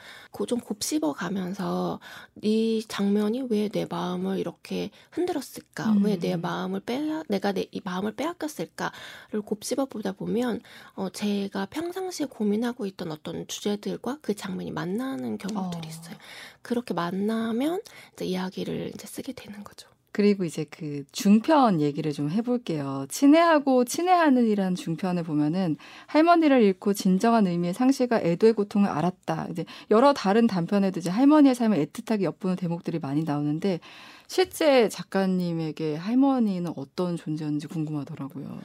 좀 0.48 0.60
곱씹어 0.60 1.13
가면서 1.13 2.00
이 2.41 2.84
장면이 2.88 3.43
왜 3.50 3.70
내 3.70 3.86
마음을 3.89 4.39
이렇게 4.39 4.91
흔들었을까? 5.12 5.91
음. 5.93 6.05
왜내 6.05 6.36
마음을 6.38 6.79
빼, 6.82 7.00
내가 7.29 7.51
내 7.51 7.67
이 7.72 7.82
마음을 7.84 8.15
빼앗겼을까를 8.15 9.41
곱씹어 9.46 9.86
보다 9.88 10.12
보면 10.13 10.53
보면 10.54 10.62
어, 10.96 11.10
제가 11.10 11.66
평상시에 11.68 12.28
고민하고 12.28 12.86
있던 12.86 13.12
어떤 13.12 13.48
주제들과 13.48 14.20
그 14.22 14.36
장면이 14.36 14.72
만나는 14.72 15.38
경우들이 15.38 15.88
어. 15.88 15.90
있어요. 15.90 16.16
그렇게 16.62 16.94
만나면 16.94 17.82
이제 18.14 18.26
이야기를 18.26 18.92
이제 18.94 19.08
쓰게 19.08 19.34
되는 19.34 19.64
거죠. 19.64 19.90
그리고 20.12 20.44
이제 20.44 20.64
그 20.70 21.04
중편 21.12 21.82
얘기를 21.82 22.14
좀 22.14 22.30
해볼게요. 22.30 23.08
친애하고 23.10 23.84
친애하는 23.84 24.46
이란 24.46 24.76
중편에 24.76 25.24
보면은 25.24 25.76
할머니를 26.06 26.62
잃고 26.62 26.94
진정한 26.94 27.48
의미의 27.48 27.74
상실과 27.74 28.22
애도의 28.22 28.54
고통을 28.54 28.88
알았다. 28.90 29.48
이제 29.50 29.66
여러 29.90 30.14
다른 30.14 30.46
단편에도 30.46 31.00
이제 31.00 31.10
할머니의 31.10 31.56
삶을 31.56 31.84
애틋하게 31.88 32.22
엿보는 32.24 32.58
대목들이 32.58 33.00
많이 33.00 33.24
나오는데 33.24 33.80
실제 34.28 34.88
작가님에게 34.88 35.96
할머니는 35.96 36.74
어떤 36.76 37.18
존재였는지 37.18 37.66
궁금하더라고요. 37.68 38.60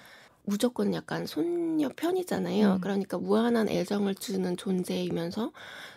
무조건 0.48 0.94
약간 0.94 1.26
손녀 1.26 1.88
편이잖아요. 1.94 2.74
음. 2.74 2.80
그러니까 2.80 3.18
무한한 3.18 3.68
애정을 3.68 4.14
주는 4.14 4.56
존재이면서 4.56 5.52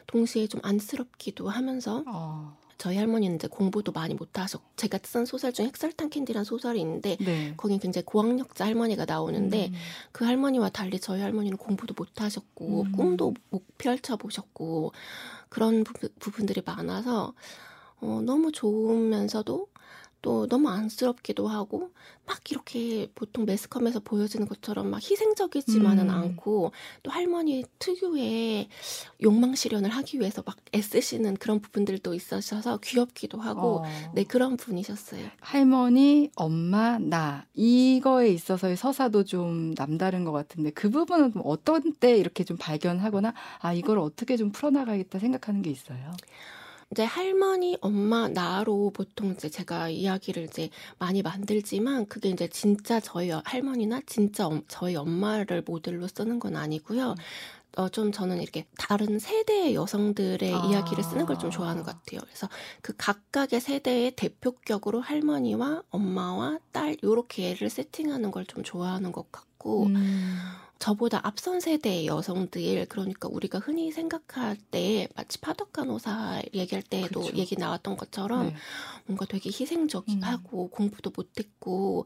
동시에 0.07 0.47
좀 0.47 0.59
안쓰럽기도 0.63 1.49
하면서 1.49 2.03
어. 2.05 2.57
저희 2.77 2.97
할머니는 2.97 3.35
이제 3.35 3.47
공부도 3.47 3.91
많이 3.91 4.13
못하셨. 4.13 4.61
제가 4.75 4.99
쓴 5.03 5.25
소설 5.25 5.53
중에 5.53 5.67
햇살탄 5.67 6.09
캔디란 6.09 6.43
소설이 6.43 6.81
있는데 6.81 7.15
네. 7.21 7.53
거긴 7.55 7.79
굉장히 7.79 8.03
고학력자 8.05 8.65
할머니가 8.65 9.05
나오는데 9.05 9.67
음. 9.67 9.73
그 10.11 10.25
할머니와 10.25 10.69
달리 10.69 10.99
저희 10.99 11.21
할머니는 11.21 11.57
공부도 11.57 11.93
못하셨고 11.95 12.81
음. 12.81 12.91
꿈도 12.91 13.33
못 13.51 13.63
펼쳐 13.77 14.17
보셨고 14.17 14.91
그런 15.47 15.83
부분, 15.83 16.45
들이 16.45 16.61
많아서 16.65 17.33
어, 17.99 18.19
너무 18.25 18.51
좋으면서도 18.51 19.67
또 20.21 20.47
너무 20.47 20.69
안쓰럽기도 20.69 21.47
하고 21.47 21.91
막 22.25 22.39
이렇게 22.51 23.09
보통 23.15 23.45
매스컴에서 23.45 24.01
보여지는 24.01 24.47
것처럼 24.47 24.89
막 24.89 24.97
희생적이지만은 25.01 26.09
음. 26.09 26.15
않고 26.15 26.71
또 27.03 27.11
할머니 27.11 27.65
특유의 27.79 28.69
욕망 29.23 29.55
실현을 29.55 29.89
하기 29.89 30.19
위해서 30.19 30.43
막 30.45 30.57
애쓰시는 30.73 31.37
그런 31.37 31.59
부분들도 31.59 32.13
있으셔서 32.13 32.77
귀엽기도 32.83 33.39
하고 33.39 33.83
어. 33.83 34.11
네 34.13 34.23
그런 34.23 34.57
분이셨어요. 34.57 35.25
할머니, 35.39 36.29
엄마, 36.35 36.99
나 36.99 37.45
이거에 37.53 38.29
있어서의 38.29 38.77
서사도 38.77 39.23
좀 39.23 39.73
남다른 39.75 40.23
것 40.23 40.31
같은데 40.31 40.69
그 40.71 40.89
부분은 40.89 41.33
어떤 41.43 41.93
때 41.93 42.17
이렇게 42.17 42.43
좀 42.43 42.57
발견하거나 42.57 43.33
아 43.59 43.73
이걸 43.73 43.99
어떻게 43.99 44.37
좀 44.37 44.51
풀어나가겠다 44.51 45.19
생각하는 45.19 45.61
게 45.61 45.71
있어요? 45.71 46.13
이제 46.91 47.03
할머니, 47.05 47.77
엄마, 47.79 48.27
나로 48.27 48.91
보통 48.93 49.31
이제 49.31 49.47
제가 49.49 49.89
이야기를 49.89 50.43
이제 50.43 50.69
많이 50.99 51.21
만들지만 51.21 52.05
그게 52.07 52.29
이제 52.29 52.49
진짜 52.49 52.99
저희 52.99 53.29
할머니나 53.29 54.01
진짜 54.05 54.45
엄, 54.47 54.61
저희 54.67 54.95
엄마를 54.97 55.63
모델로 55.65 56.07
쓰는 56.07 56.39
건 56.39 56.57
아니고요. 56.57 57.11
음. 57.11 57.15
어, 57.77 57.87
좀 57.87 58.11
저는 58.11 58.41
이렇게 58.41 58.65
다른 58.77 59.17
세대의 59.19 59.73
여성들의 59.75 60.53
아. 60.53 60.65
이야기를 60.69 61.01
쓰는 61.05 61.25
걸 61.25 61.37
좀 61.37 61.49
좋아하는 61.49 61.83
것 61.83 61.95
같아요. 61.95 62.19
그래서 62.25 62.49
그 62.81 62.93
각각의 62.97 63.61
세대의 63.61 64.11
대표격으로 64.17 64.99
할머니와 64.99 65.83
엄마와 65.89 66.59
딸, 66.73 66.97
요렇게 67.01 67.51
애를 67.51 67.69
세팅하는 67.69 68.31
걸 68.31 68.43
좀 68.45 68.63
좋아하는 68.63 69.13
것 69.13 69.31
같고, 69.31 69.85
음. 69.85 70.37
저보다 70.81 71.21
앞선 71.23 71.59
세대의 71.59 72.07
여성들 72.07 72.87
그러니까 72.89 73.29
우리가 73.31 73.59
흔히 73.59 73.91
생각할 73.91 74.57
때 74.71 75.07
마치 75.15 75.39
파덕 75.39 75.71
간호사 75.71 76.41
얘기할 76.55 76.81
때도 76.81 77.21
그렇죠. 77.21 77.37
얘기 77.37 77.55
나왔던 77.55 77.97
것처럼 77.97 78.47
네. 78.47 78.55
뭔가 79.05 79.27
되게 79.27 79.51
희생적이하고 79.51 80.63
음. 80.63 80.69
공부도 80.71 81.11
못했고 81.15 82.05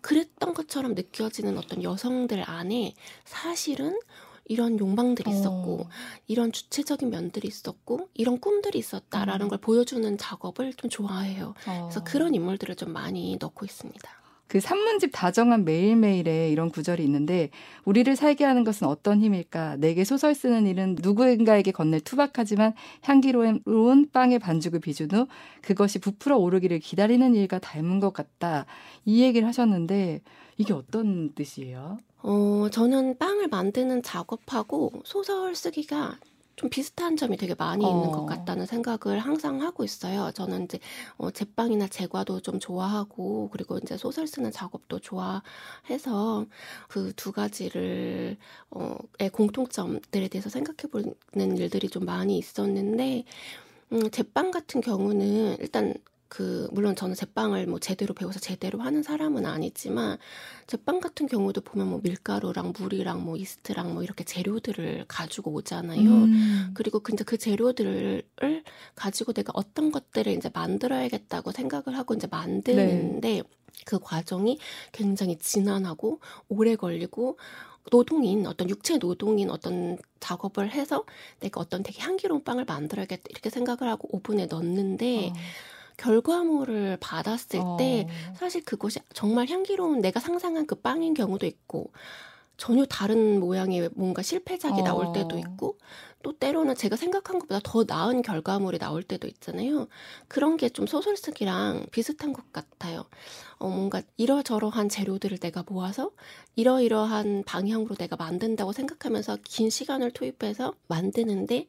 그랬던 0.00 0.54
것처럼 0.54 0.94
느껴지는 0.94 1.56
어떤 1.56 1.84
여성들 1.84 2.42
안에 2.50 2.94
사실은 3.24 3.96
이런 4.44 4.78
욕망들이 4.78 5.30
있었고 5.30 5.82
어. 5.82 5.88
이런 6.26 6.50
주체적인 6.50 7.10
면들이 7.10 7.46
있었고 7.46 8.08
이런 8.14 8.40
꿈들이 8.40 8.80
있었다라는 8.80 9.46
음. 9.46 9.50
걸 9.50 9.58
보여주는 9.58 10.18
작업을 10.18 10.74
좀 10.74 10.90
좋아해요. 10.90 11.54
어. 11.68 11.82
그래서 11.84 12.02
그런 12.02 12.34
인물들을 12.34 12.74
좀 12.74 12.92
많이 12.92 13.36
넣고 13.40 13.64
있습니다. 13.64 14.25
그 14.48 14.60
산문집 14.60 15.10
다정한 15.12 15.64
매일매일에 15.64 16.50
이런 16.50 16.70
구절이 16.70 17.02
있는데 17.04 17.50
우리를 17.84 18.14
살게 18.14 18.44
하는 18.44 18.64
것은 18.64 18.86
어떤 18.86 19.20
힘일까? 19.20 19.76
내게 19.76 20.04
소설 20.04 20.34
쓰는 20.34 20.66
일은 20.66 20.96
누구인가에게 21.00 21.72
건넬 21.72 22.00
투박하지만 22.00 22.74
향기로운 23.02 24.08
빵의 24.12 24.38
반죽을 24.38 24.80
비준 24.80 25.10
후 25.10 25.26
그것이 25.62 25.98
부풀어 25.98 26.36
오르기를 26.36 26.78
기다리는 26.78 27.34
일과 27.34 27.58
닮은 27.58 28.00
것 28.00 28.12
같다. 28.12 28.66
이 29.04 29.22
얘기를 29.22 29.46
하셨는데 29.48 30.20
이게 30.58 30.72
어떤 30.72 31.34
뜻이에요? 31.34 31.98
어, 32.22 32.68
저는 32.70 33.18
빵을 33.18 33.48
만드는 33.48 34.02
작업하고 34.02 34.92
소설 35.04 35.54
쓰기가 35.54 36.18
좀 36.56 36.70
비슷한 36.70 37.16
점이 37.16 37.36
되게 37.36 37.54
많이 37.54 37.84
어. 37.84 37.90
있는 37.90 38.10
것 38.12 38.22
어. 38.22 38.26
같다는 38.26 38.66
생각을 38.66 39.18
항상 39.18 39.62
하고 39.62 39.84
있어요. 39.84 40.32
저는 40.32 40.64
이제 40.64 40.78
어, 41.18 41.30
제빵이나 41.30 41.88
제과도 41.88 42.40
좀 42.40 42.58
좋아하고 42.58 43.50
그리고 43.52 43.78
이제 43.78 43.96
소설 43.96 44.26
쓰는 44.26 44.50
작업도 44.50 45.00
좋아해서 45.00 46.46
그 46.88 47.12
두 47.16 47.32
가지를 47.32 48.36
어의 48.70 49.30
공통점들에 49.32 50.28
대해서 50.28 50.50
생각해 50.50 50.90
보는 50.90 51.56
일들이 51.56 51.88
좀 51.88 52.04
많이 52.04 52.38
있었는데 52.38 53.24
음, 53.92 54.10
제빵 54.10 54.50
같은 54.50 54.80
경우는 54.80 55.56
일단 55.60 55.94
그 56.28 56.68
물론 56.72 56.96
저는 56.96 57.14
제빵을 57.14 57.66
뭐 57.66 57.78
제대로 57.78 58.12
배워서 58.12 58.40
제대로 58.40 58.80
하는 58.80 59.02
사람은 59.02 59.46
아니지만 59.46 60.18
제빵 60.66 61.00
같은 61.00 61.26
경우도 61.26 61.60
보면 61.60 61.88
뭐 61.88 62.00
밀가루랑 62.02 62.72
물이랑 62.78 63.24
뭐 63.24 63.36
이스트랑 63.36 63.94
뭐 63.94 64.02
이렇게 64.02 64.24
재료들을 64.24 65.04
가지고 65.06 65.52
오잖아요. 65.52 66.00
음. 66.00 66.70
그리고 66.74 67.00
근데 67.00 67.22
그 67.22 67.38
재료들을 67.38 68.24
가지고 68.94 69.32
내가 69.32 69.52
어떤 69.54 69.92
것들을 69.92 70.32
이제 70.32 70.50
만들어야겠다고 70.52 71.52
생각을 71.52 71.96
하고 71.96 72.14
이제 72.14 72.26
만드는데 72.26 73.28
네. 73.28 73.42
그 73.84 73.98
과정이 73.98 74.58
굉장히 74.92 75.36
지난하고 75.38 76.20
오래 76.48 76.76
걸리고 76.76 77.38
노동인 77.90 78.46
어떤 78.46 78.68
육체 78.68 78.98
노동인 78.98 79.50
어떤 79.50 79.96
작업을 80.18 80.72
해서 80.72 81.04
내가 81.38 81.60
어떤 81.60 81.84
되게 81.84 82.00
향기로운 82.00 82.42
빵을 82.42 82.64
만들어야겠다 82.64 83.24
이렇게 83.30 83.48
생각을 83.48 83.88
하고 83.88 84.08
오븐에 84.10 84.46
넣는데 84.46 85.28
어. 85.28 85.32
결과물을 85.96 86.98
받았을 87.00 87.60
어. 87.60 87.76
때 87.78 88.06
사실 88.34 88.64
그것이 88.64 89.00
정말 89.12 89.48
향기로운 89.48 90.00
내가 90.00 90.20
상상한 90.20 90.66
그 90.66 90.74
빵인 90.74 91.14
경우도 91.14 91.46
있고 91.46 91.90
전혀 92.56 92.84
다른 92.86 93.40
모양의 93.40 93.90
뭔가 93.94 94.22
실패작이 94.22 94.80
어. 94.80 94.84
나올 94.84 95.12
때도 95.12 95.38
있고 95.38 95.78
또 96.22 96.32
때로는 96.36 96.74
제가 96.74 96.96
생각한 96.96 97.38
것보다 97.38 97.60
더 97.62 97.84
나은 97.86 98.22
결과물이 98.22 98.78
나올 98.78 99.02
때도 99.02 99.28
있잖아요. 99.28 99.86
그런 100.28 100.56
게 100.56 100.68
좀 100.68 100.86
소설 100.86 101.16
쓰기랑 101.16 101.86
비슷한 101.92 102.32
것 102.32 102.52
같아요. 102.52 103.04
어, 103.58 103.68
뭔가 103.68 104.02
이러저러한 104.16 104.88
재료들을 104.88 105.38
내가 105.38 105.64
모아서 105.66 106.10
이러이러한 106.56 107.44
방향으로 107.46 107.94
내가 107.94 108.16
만든다고 108.16 108.72
생각하면서 108.72 109.38
긴 109.44 109.70
시간을 109.70 110.10
투입해서 110.10 110.74
만드는데 110.88 111.66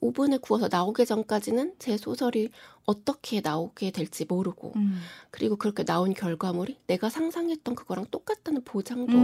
오븐에 0.00 0.36
구워서 0.36 0.68
나오기 0.70 1.06
전까지는 1.06 1.76
제 1.78 1.96
소설이 1.96 2.50
어떻게 2.84 3.40
나오게 3.40 3.90
될지 3.90 4.26
모르고 4.26 4.74
음. 4.76 5.00
그리고 5.30 5.56
그렇게 5.56 5.84
나온 5.84 6.12
결과물이 6.12 6.76
내가 6.86 7.08
상상했던 7.08 7.74
그거랑 7.74 8.06
똑같다는 8.10 8.62
보장도 8.64 9.16
음. 9.16 9.22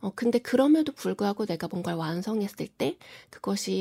없고 0.00 0.06
어 0.08 0.12
근데 0.14 0.38
그럼에도 0.38 0.92
불구하고 0.92 1.44
내가 1.44 1.68
뭔가를 1.68 1.98
완성했을 1.98 2.68
때 2.68 2.96
그것이 3.28 3.71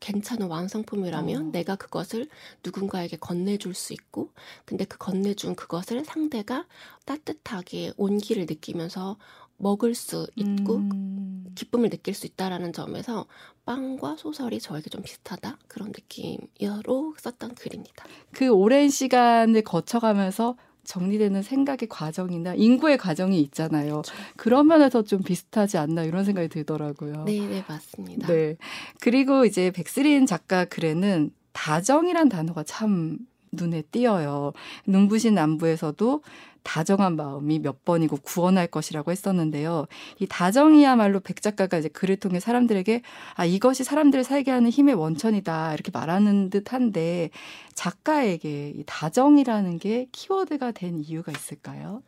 괜찮은 0.00 0.46
완성품이라면 0.48 1.48
어. 1.48 1.50
내가 1.50 1.76
그것을 1.76 2.28
누군가에게 2.64 3.16
건네줄 3.16 3.74
수 3.74 3.92
있고 3.92 4.30
근데 4.64 4.84
그 4.84 4.98
건네준 4.98 5.54
그것을 5.54 6.04
상대가 6.04 6.66
따뜻하게 7.04 7.92
온기를 7.96 8.46
느끼면서 8.46 9.16
먹을 9.56 9.94
수 9.94 10.26
있고 10.36 10.76
음. 10.76 11.44
기쁨을 11.54 11.90
느낄 11.90 12.14
수 12.14 12.26
있다라는 12.26 12.72
점에서 12.72 13.26
빵과 13.66 14.16
소설이 14.16 14.58
저에게 14.58 14.88
좀 14.88 15.02
비슷하다 15.02 15.58
그런 15.68 15.88
느낌으로 15.92 17.14
썼던 17.18 17.54
글입니다. 17.54 18.06
그 18.32 18.48
오랜 18.48 18.88
시간을 18.88 19.62
거쳐가면서 19.62 20.56
정리되는 20.84 21.42
생각의 21.42 21.88
과정이나 21.88 22.54
인구의 22.54 22.98
과정이 22.98 23.40
있잖아요. 23.40 24.02
그렇죠. 24.02 24.14
그런 24.36 24.66
면에서 24.66 25.02
좀 25.02 25.22
비슷하지 25.22 25.78
않나 25.78 26.04
이런 26.04 26.24
생각이 26.24 26.48
들더라고요. 26.48 27.24
네, 27.24 27.40
네, 27.40 27.64
맞습니다. 27.68 28.26
네. 28.26 28.56
그리고 29.00 29.44
이제 29.44 29.70
백스린 29.70 30.26
작가 30.26 30.64
글에는 30.64 31.30
다정이란 31.52 32.28
단어가 32.28 32.62
참 32.62 33.18
눈에 33.52 33.82
띄어요. 33.82 34.52
눈부신 34.86 35.34
남부에서도 35.34 36.22
다정한 36.62 37.16
마음이 37.16 37.58
몇 37.60 37.84
번이고 37.84 38.18
구원할 38.22 38.66
것이라고 38.66 39.10
했었는데요. 39.10 39.86
이 40.18 40.26
다정이야말로 40.26 41.20
백 41.20 41.40
작가가 41.40 41.78
이제 41.78 41.88
글을 41.88 42.16
통해 42.16 42.38
사람들에게 42.38 43.02
아 43.34 43.44
이것이 43.44 43.82
사람들을 43.84 44.24
살게 44.24 44.50
하는 44.50 44.70
힘의 44.70 44.94
원천이다 44.94 45.74
이렇게 45.74 45.90
말하는 45.92 46.50
듯한데 46.50 47.30
작가에게 47.74 48.74
이 48.76 48.84
다정이라는 48.86 49.78
게 49.78 50.08
키워드가 50.12 50.72
된 50.72 51.00
이유가 51.00 51.32
있을까요? 51.32 52.02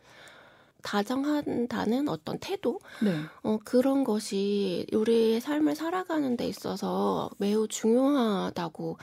다정한다는 0.82 2.08
어떤 2.08 2.38
태도, 2.40 2.80
네. 3.02 3.14
어, 3.44 3.58
그런 3.64 4.02
것이 4.02 4.84
우리의 4.92 5.40
삶을 5.40 5.76
살아가는 5.76 6.36
데 6.36 6.46
있어서 6.48 7.30
매우 7.38 7.68
중요하다고 7.68 8.98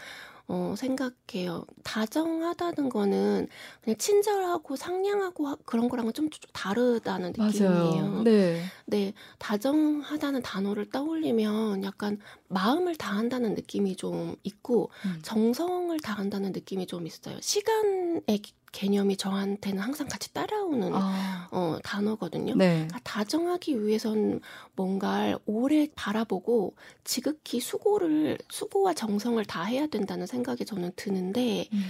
어, 0.52 0.74
생각해요. 0.76 1.64
다정하다는 1.84 2.90
거는 2.90 3.48
그냥 3.84 3.98
친절하고 3.98 4.76
상냥하고 4.76 5.56
그런 5.64 5.88
거랑은 5.88 6.12
좀, 6.14 6.28
좀 6.32 6.50
다르다는 6.54 7.34
느낌이에요. 7.38 8.24
네. 8.24 8.64
네. 8.88 9.14
다정하다는 9.38 10.42
단어를 10.42 10.90
떠올리면 10.90 11.84
약간 11.84 12.18
마음을 12.48 12.96
다한다는 12.96 13.54
느낌이 13.54 13.96
좀 13.96 14.36
있고 14.42 14.90
음. 15.06 15.20
정성을 15.22 15.98
다한다는 16.00 16.52
느낌이 16.52 16.88
좀 16.88 17.06
있어요. 17.06 17.38
시간의 17.40 18.42
개념이 18.72 19.18
저한테는 19.18 19.82
항상 19.82 20.08
같이 20.08 20.34
따라오는 20.34 20.92
아. 20.94 21.48
어, 21.52 21.78
단어거든요. 21.84 22.56
네. 22.56 22.74
그러니까 22.88 23.00
다정하기 23.04 23.86
위해선 23.86 24.42
뭔가를 24.76 25.38
오래 25.46 25.88
바라보고 25.96 26.76
지극히 27.04 27.60
수고를 27.60 28.38
수고와 28.50 28.94
정성을 28.94 29.44
다해야 29.46 29.88
된다는 29.88 30.28
생각이 30.28 30.66
저는 30.66 30.92
드는데 30.96 31.68
음. 31.74 31.90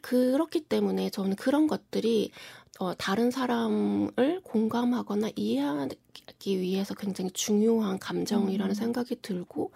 그렇기 0.00 0.62
때문에 0.62 1.10
저는 1.10 1.36
그런 1.36 1.66
것들이 1.68 2.32
어, 2.78 2.94
다른 2.94 3.30
사람을 3.30 4.40
공감하거나 4.42 5.30
이해하기 5.36 6.60
위해서 6.60 6.94
굉장히 6.94 7.30
중요한 7.30 7.98
감정이라는 7.98 8.72
음. 8.72 8.74
생각이 8.74 9.20
들고 9.20 9.72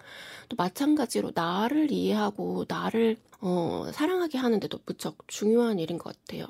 또 0.49 0.55
마찬가지로 0.57 1.31
나를 1.33 1.91
이해하고 1.91 2.65
나를 2.67 3.17
어, 3.39 3.85
사랑하게 3.93 4.37
하는데도 4.39 4.79
무척 4.85 5.17
중요한 5.27 5.79
일인 5.79 5.97
것 5.97 6.15
같아요. 6.15 6.47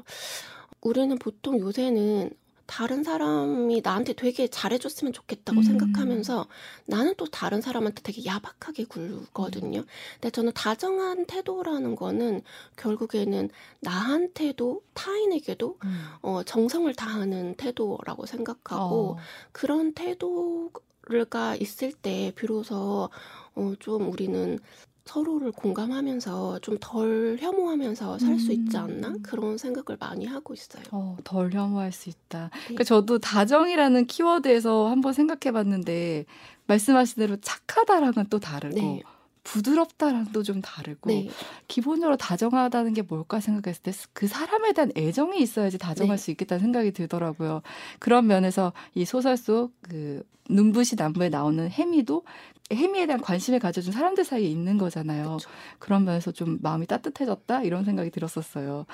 우리는 0.81 1.17
보통 1.19 1.59
요새는 1.59 2.31
다른 2.67 3.03
사람이 3.03 3.81
나한테 3.81 4.13
되게 4.13 4.47
잘해줬으면 4.47 5.13
좋겠다고 5.13 5.59
음. 5.59 5.63
생각하면서 5.63 6.47
나는 6.85 7.15
또 7.17 7.25
다른 7.25 7.61
사람한테 7.61 8.01
되게 8.03 8.25
야박하게 8.25 8.85
굴거든요. 8.85 9.83
근데 10.15 10.29
저는 10.29 10.51
다정한 10.53 11.25
태도라는 11.25 11.95
거는 11.95 12.41
결국에는 12.75 13.49
나한테도 13.79 14.81
타인에게도 14.93 15.79
음. 15.83 16.03
어, 16.21 16.43
정성을 16.43 16.93
다하는 16.93 17.55
태도라고 17.55 18.25
생각하고 18.25 19.11
어. 19.11 19.17
그런 19.53 19.93
태도가 19.93 21.55
있을 21.55 21.93
때 21.93 22.33
비로소 22.35 23.09
어, 23.55 23.73
좀 23.79 24.11
우리는 24.11 24.59
서로를 25.07 25.51
공감하면서 25.51 26.59
좀 26.59 26.77
덜 26.79 27.37
혐오하면서 27.39 28.19
살수 28.19 28.51
있지 28.53 28.77
않나 28.77 29.07
음. 29.09 29.21
그런 29.23 29.57
생각을 29.57 29.97
많이 29.99 30.25
하고 30.25 30.53
있어요. 30.53 30.83
어, 30.91 31.17
덜 31.23 31.51
혐오할 31.51 31.91
수 31.91 32.09
있다. 32.09 32.49
네. 32.53 32.59
그러니까 32.65 32.83
저도 32.83 33.17
다정이라는 33.19 34.05
키워드에서 34.05 34.89
한번 34.89 35.13
생각해봤는데 35.13 36.25
말씀하신 36.67 37.15
대로 37.21 37.37
착하다랑은 37.37 38.27
또 38.29 38.39
다르고 38.39 38.75
네. 38.75 39.01
부드럽다랑 39.43 40.31
또 40.33 40.43
좀 40.43 40.61
다르고 40.61 41.09
네. 41.09 41.29
기본적으로 41.67 42.17
다정하다는 42.17 42.93
게 42.93 43.01
뭘까 43.01 43.39
생각했을 43.39 43.81
때 43.81 43.91
그 44.13 44.27
사람에 44.27 44.73
대한 44.73 44.91
애정이 44.95 45.39
있어야지 45.41 45.77
다정할 45.77 46.17
네. 46.17 46.23
수 46.23 46.31
있겠다는 46.31 46.61
생각이 46.61 46.91
들더라고요. 46.91 47.61
그런 47.99 48.27
면에서 48.27 48.73
이 48.93 49.05
소설 49.05 49.37
속 49.37 49.71
그 49.81 50.23
눈부신 50.49 50.97
남부에 50.99 51.29
나오는 51.29 51.69
해미도 51.69 52.23
해미에 52.71 53.05
대한 53.05 53.21
관심을 53.21 53.59
가져준 53.59 53.93
사람들 53.93 54.25
사이에 54.25 54.47
있는 54.47 54.77
거잖아요. 54.77 55.37
그쵸. 55.37 55.49
그런 55.79 56.03
면에서 56.03 56.31
좀 56.31 56.59
마음이 56.61 56.85
따뜻해졌다 56.85 57.63
이런 57.63 57.85
생각이 57.85 58.09
들었었어요. 58.11 58.85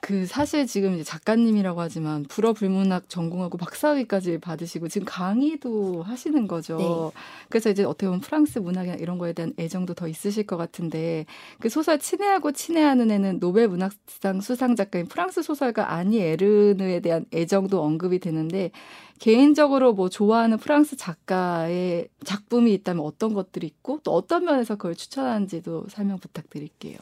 그 0.00 0.26
사실 0.26 0.66
지금 0.66 0.94
이제 0.94 1.02
작가님이라고 1.02 1.80
하지만 1.80 2.24
불어 2.24 2.52
불문학 2.52 3.08
전공하고 3.08 3.56
박사학위까지 3.58 4.38
받으시고 4.38 4.88
지금 4.88 5.06
강의도 5.06 6.02
하시는 6.02 6.46
거죠. 6.46 6.76
네. 6.76 7.20
그래서 7.48 7.70
이제 7.70 7.82
어떻게 7.82 8.06
보면 8.06 8.20
프랑스 8.20 8.58
문학이나 8.58 8.96
이런 8.96 9.18
거에 9.18 9.32
대한 9.32 9.52
애정도 9.58 9.94
더 9.94 10.06
있으실 10.06 10.46
것 10.46 10.58
같은데 10.58 11.24
그 11.58 11.68
소설 11.68 11.98
친애하고 11.98 12.52
친애하는 12.52 13.10
애는 13.10 13.40
노벨 13.40 13.68
문학상 13.68 14.42
수상 14.42 14.76
작가인 14.76 15.06
프랑스 15.06 15.42
소설가 15.42 15.92
아니 15.92 16.20
에르느에 16.20 17.00
대한 17.00 17.24
애정도 17.32 17.82
언급이 17.82 18.20
되는데 18.20 18.70
개인적으로 19.18 19.92
뭐 19.94 20.08
좋아하는 20.08 20.58
프랑스 20.58 20.96
작가의 20.96 22.08
작품이 22.24 22.72
있다면 22.74 23.04
어떤 23.04 23.34
것들이 23.34 23.66
있고 23.66 24.00
또 24.02 24.12
어떤 24.12 24.44
면에서 24.44 24.76
그걸 24.76 24.94
추천하는지도 24.94 25.86
설명 25.88 26.18
부탁드릴게요. 26.18 26.98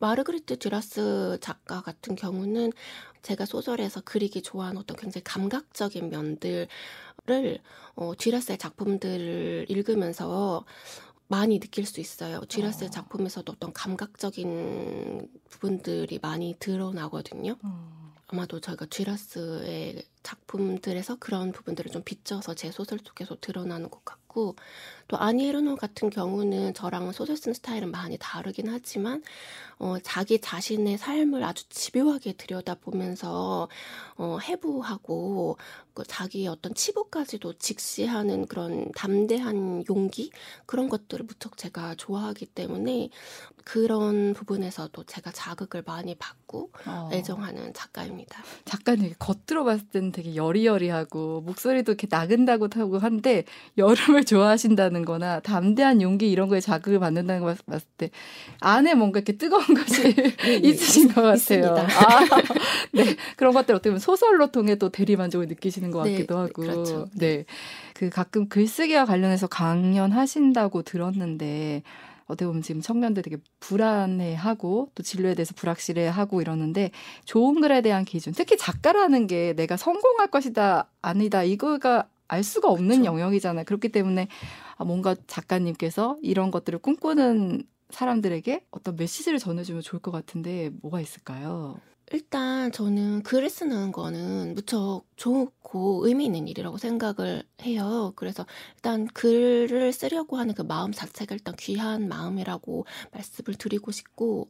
마르그리트 0.00 0.58
듀라스 0.58 1.38
작가 1.40 1.82
같은 1.82 2.14
경우는 2.14 2.72
제가 3.22 3.44
소설에서 3.44 4.00
그리기 4.02 4.42
좋아하는 4.42 4.80
어떤 4.80 4.96
굉장히 4.96 5.24
감각적인 5.24 6.10
면들을 6.10 6.68
어, 7.96 8.12
듀라스의 8.16 8.58
작품들을 8.58 9.66
읽으면서 9.68 10.64
많이 11.26 11.58
느낄 11.58 11.84
수 11.84 12.00
있어요. 12.00 12.40
듀라스의 12.48 12.88
어. 12.88 12.90
작품에서도 12.90 13.52
어떤 13.52 13.72
감각적인 13.72 15.28
부분들이 15.50 16.18
많이 16.22 16.54
드러나거든요. 16.58 17.56
어. 17.62 18.14
아마도 18.28 18.60
저희가 18.60 18.86
듀라스의 18.86 20.04
작품들에서 20.28 21.16
그런 21.16 21.52
부분들을 21.52 21.90
좀 21.90 22.02
비춰서 22.02 22.52
제 22.54 22.70
소설 22.70 22.98
속에서 23.02 23.36
드러나는 23.40 23.88
것 23.90 24.04
같고 24.04 24.56
또 25.08 25.16
아니에르노 25.16 25.76
같은 25.76 26.10
경우는 26.10 26.74
저랑 26.74 27.12
소설 27.12 27.36
쓰는 27.36 27.54
스타일은 27.54 27.90
많이 27.90 28.18
다르긴 28.20 28.68
하지만 28.68 29.22
어, 29.78 29.96
자기 30.02 30.38
자신의 30.38 30.98
삶을 30.98 31.42
아주 31.44 31.66
집요하게 31.70 32.34
들여다보면서 32.34 33.68
어, 34.16 34.38
해부하고 34.42 35.56
그 35.94 36.04
자기의 36.06 36.48
어떤 36.48 36.74
치부까지도 36.74 37.54
직시하는 37.54 38.46
그런 38.46 38.92
담대한 38.92 39.84
용기 39.88 40.30
그런 40.66 40.88
것들을 40.88 41.24
무척 41.24 41.56
제가 41.56 41.94
좋아하기 41.96 42.46
때문에 42.46 43.08
그런 43.64 44.34
부분에서도 44.34 45.04
제가 45.04 45.32
자극을 45.32 45.82
많이 45.86 46.14
받고 46.14 46.70
어. 46.86 47.08
애정하는 47.12 47.72
작가입니다. 47.74 48.42
작가님 48.64 49.14
겉들어 49.18 49.64
봤을 49.64 49.88
때는 49.88 50.12
되게 50.18 50.34
여리여리하고 50.34 51.42
목소리도 51.42 51.92
이렇게 51.92 52.08
나근다고 52.10 52.68
하고 52.74 52.98
한데 52.98 53.44
여름을 53.76 54.24
좋아하신다는 54.24 55.04
거나 55.04 55.38
담대한 55.38 56.02
용기 56.02 56.28
이런 56.28 56.48
거에 56.48 56.58
자극을 56.58 56.98
받는다는 56.98 57.40
거 57.40 57.54
봤을 57.66 57.86
때 57.96 58.10
안에 58.58 58.94
뭔가 58.94 59.20
이렇게 59.20 59.36
뜨거운 59.36 59.62
것이 59.62 60.02
네, 60.14 60.34
네, 60.42 60.54
있으신 60.56 61.12
것 61.12 61.22
같아요. 61.22 61.76
아, 61.76 62.20
네. 62.90 63.04
그런 63.36 63.54
것들 63.54 63.76
어떻게 63.76 63.90
보면 63.90 64.00
소설로 64.00 64.50
통해 64.50 64.74
또 64.74 64.88
대리만족을 64.88 65.46
느끼시는 65.46 65.92
것 65.92 66.02
네, 66.02 66.14
같기도 66.14 66.34
네, 66.34 66.40
하고. 66.40 66.52
그렇죠. 66.52 67.08
네. 67.14 67.44
그 67.94 68.10
가끔 68.10 68.48
글쓰기와 68.48 69.04
관련해서 69.04 69.46
강연하신다고 69.46 70.82
들었는데 70.82 71.84
어떻게 72.28 72.46
보면 72.46 72.62
지금 72.62 72.80
청년들 72.80 73.22
되게 73.22 73.38
불안해하고 73.58 74.90
또 74.94 75.02
진로에 75.02 75.34
대해서 75.34 75.54
불확실해하고 75.54 76.40
이러는데 76.40 76.90
좋은 77.24 77.60
글에 77.60 77.80
대한 77.80 78.04
기준, 78.04 78.32
특히 78.32 78.56
작가라는 78.56 79.26
게 79.26 79.54
내가 79.54 79.76
성공할 79.76 80.28
것이다 80.28 80.88
아니다 81.02 81.42
이거가 81.42 82.06
알 82.28 82.44
수가 82.44 82.68
없는 82.70 83.00
그렇죠. 83.00 83.04
영역이잖아요. 83.06 83.64
그렇기 83.64 83.88
때문에 83.88 84.28
아, 84.76 84.84
뭔가 84.84 85.16
작가님께서 85.26 86.18
이런 86.22 86.50
것들을 86.50 86.78
꿈꾸는 86.78 87.64
사람들에게 87.90 88.66
어떤 88.70 88.96
메시지를 88.96 89.38
전해주면 89.38 89.80
좋을 89.80 90.00
것 90.00 90.10
같은데 90.10 90.70
뭐가 90.82 91.00
있을까요? 91.00 91.80
일단 92.12 92.70
저는 92.70 93.22
글을 93.22 93.50
쓰는 93.50 93.92
거는 93.92 94.54
무척 94.54 95.04
좋고 95.18 96.06
의미 96.06 96.26
있는 96.26 96.48
일이라고 96.48 96.78
생각을 96.78 97.42
해요. 97.62 98.12
그래서 98.16 98.46
일단 98.76 99.06
글을 99.08 99.92
쓰려고 99.92 100.38
하는 100.38 100.54
그 100.54 100.62
마음 100.62 100.92
자체가 100.92 101.34
일단 101.34 101.54
귀한 101.58 102.08
마음이라고 102.08 102.86
말씀을 103.12 103.56
드리고 103.58 103.90
싶고, 103.90 104.48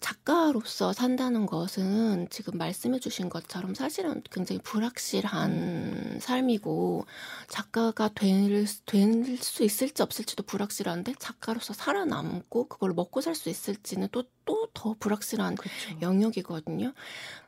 작가로서 0.00 0.92
산다는 0.92 1.46
것은 1.46 2.28
지금 2.28 2.58
말씀해 2.58 2.98
주신 3.00 3.30
것처럼 3.30 3.74
사실은 3.74 4.22
굉장히 4.30 4.60
불확실한 4.62 5.50
음. 5.50 6.18
삶이고 6.20 7.06
작가가 7.48 8.08
될, 8.08 8.66
될수 8.84 9.64
있을지 9.64 10.02
없을지도 10.02 10.42
불확실한데 10.42 11.14
작가로서 11.18 11.72
살아남고 11.72 12.68
그걸 12.68 12.92
먹고 12.92 13.22
살 13.22 13.34
수 13.34 13.48
있을지는 13.48 14.08
또 14.12 14.24
또더 14.44 14.96
불확실한 14.98 15.56
그쵸. 15.56 15.70
영역이거든요. 16.02 16.92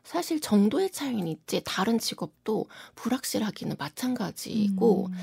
사실 0.03 0.39
정도의 0.39 0.91
차이는 0.91 1.27
있지 1.27 1.61
다른 1.63 1.99
직업 1.99 2.31
도 2.47 2.65
불확실하기는 2.95 3.75
마찬가지고 3.77 5.07
음. 5.07 5.13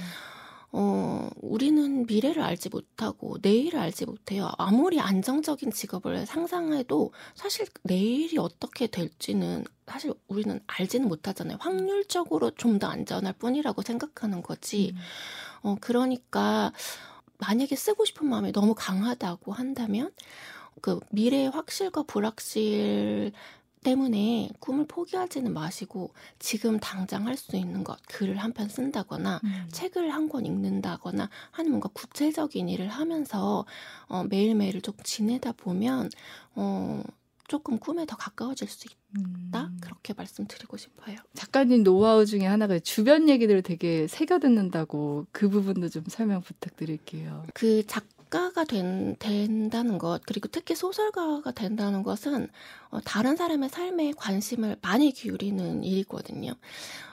어, 0.72 1.30
우리는 1.40 2.04
미래를 2.04 2.42
알지 2.42 2.68
못하고 2.68 3.38
내일을 3.40 3.78
알지 3.78 4.04
못해요. 4.04 4.50
아무리 4.58 5.00
안정적인 5.00 5.70
직업을 5.70 6.26
상상해도 6.26 7.12
사실 7.34 7.66
내일이 7.84 8.36
어떻게 8.36 8.88
될지는 8.88 9.64
사실 9.86 10.12
우리는 10.28 10.60
알지는 10.66 11.08
못하잖아요. 11.08 11.56
확률적으로 11.60 12.50
좀 12.50 12.78
더 12.78 12.88
안전할 12.88 13.32
뿐이라고 13.34 13.80
생각하는 13.80 14.42
거지. 14.42 14.92
음. 14.94 14.98
어, 15.62 15.76
그러니까 15.80 16.72
만약에 17.38 17.74
쓰고 17.74 18.04
싶은 18.04 18.26
마음이 18.28 18.52
너무 18.52 18.74
강하다고 18.76 19.52
한다면 19.52 20.10
그 20.82 21.00
미래의 21.10 21.48
확실과 21.50 22.02
불확실 22.02 23.32
때문에 23.84 24.50
꿈을 24.58 24.86
포기하지는 24.88 25.52
마시고 25.54 26.12
지금 26.40 26.80
당장 26.80 27.26
할 27.28 27.36
수 27.36 27.56
있는 27.56 27.84
것, 27.84 27.98
글을 28.08 28.36
한 28.38 28.52
편 28.52 28.68
쓴다거나 28.68 29.40
음. 29.44 29.68
책을 29.70 30.10
한 30.10 30.28
권 30.28 30.46
읽는다거나 30.46 31.28
하는 31.52 31.70
뭔가 31.70 31.88
구체적인 31.92 32.68
일을 32.68 32.88
하면서 32.88 33.64
어, 34.08 34.24
매일매일을 34.24 34.80
좀 34.80 34.94
지내다 35.04 35.52
보면 35.52 36.10
어, 36.56 37.02
조금 37.46 37.78
꿈에 37.78 38.06
더 38.06 38.16
가까워질 38.16 38.66
수 38.68 38.86
있다 38.88 39.64
음. 39.64 39.78
그렇게 39.82 40.14
말씀드리고 40.14 40.78
싶어요. 40.78 41.16
작가님 41.34 41.82
노하우 41.84 42.24
중에 42.24 42.46
하나가 42.46 42.78
주변 42.78 43.28
얘기들을 43.28 43.60
되게 43.62 44.06
새겨 44.08 44.38
듣는다고 44.38 45.26
그 45.30 45.50
부분도 45.50 45.90
좀 45.90 46.04
설명 46.08 46.40
부탁드릴게요. 46.40 47.44
그 47.52 47.84
작, 47.86 48.06
작가가 48.34 48.64
된, 48.64 49.14
된다는 49.20 49.96
것, 49.96 50.20
그리고 50.26 50.48
특히 50.48 50.74
소설가가 50.74 51.52
된다는 51.52 52.02
것은 52.02 52.48
어, 52.90 52.98
다른 53.04 53.36
사람의 53.36 53.68
삶에 53.68 54.12
관심을 54.16 54.76
많이 54.82 55.12
기울이는 55.12 55.84
일이거든요. 55.84 56.52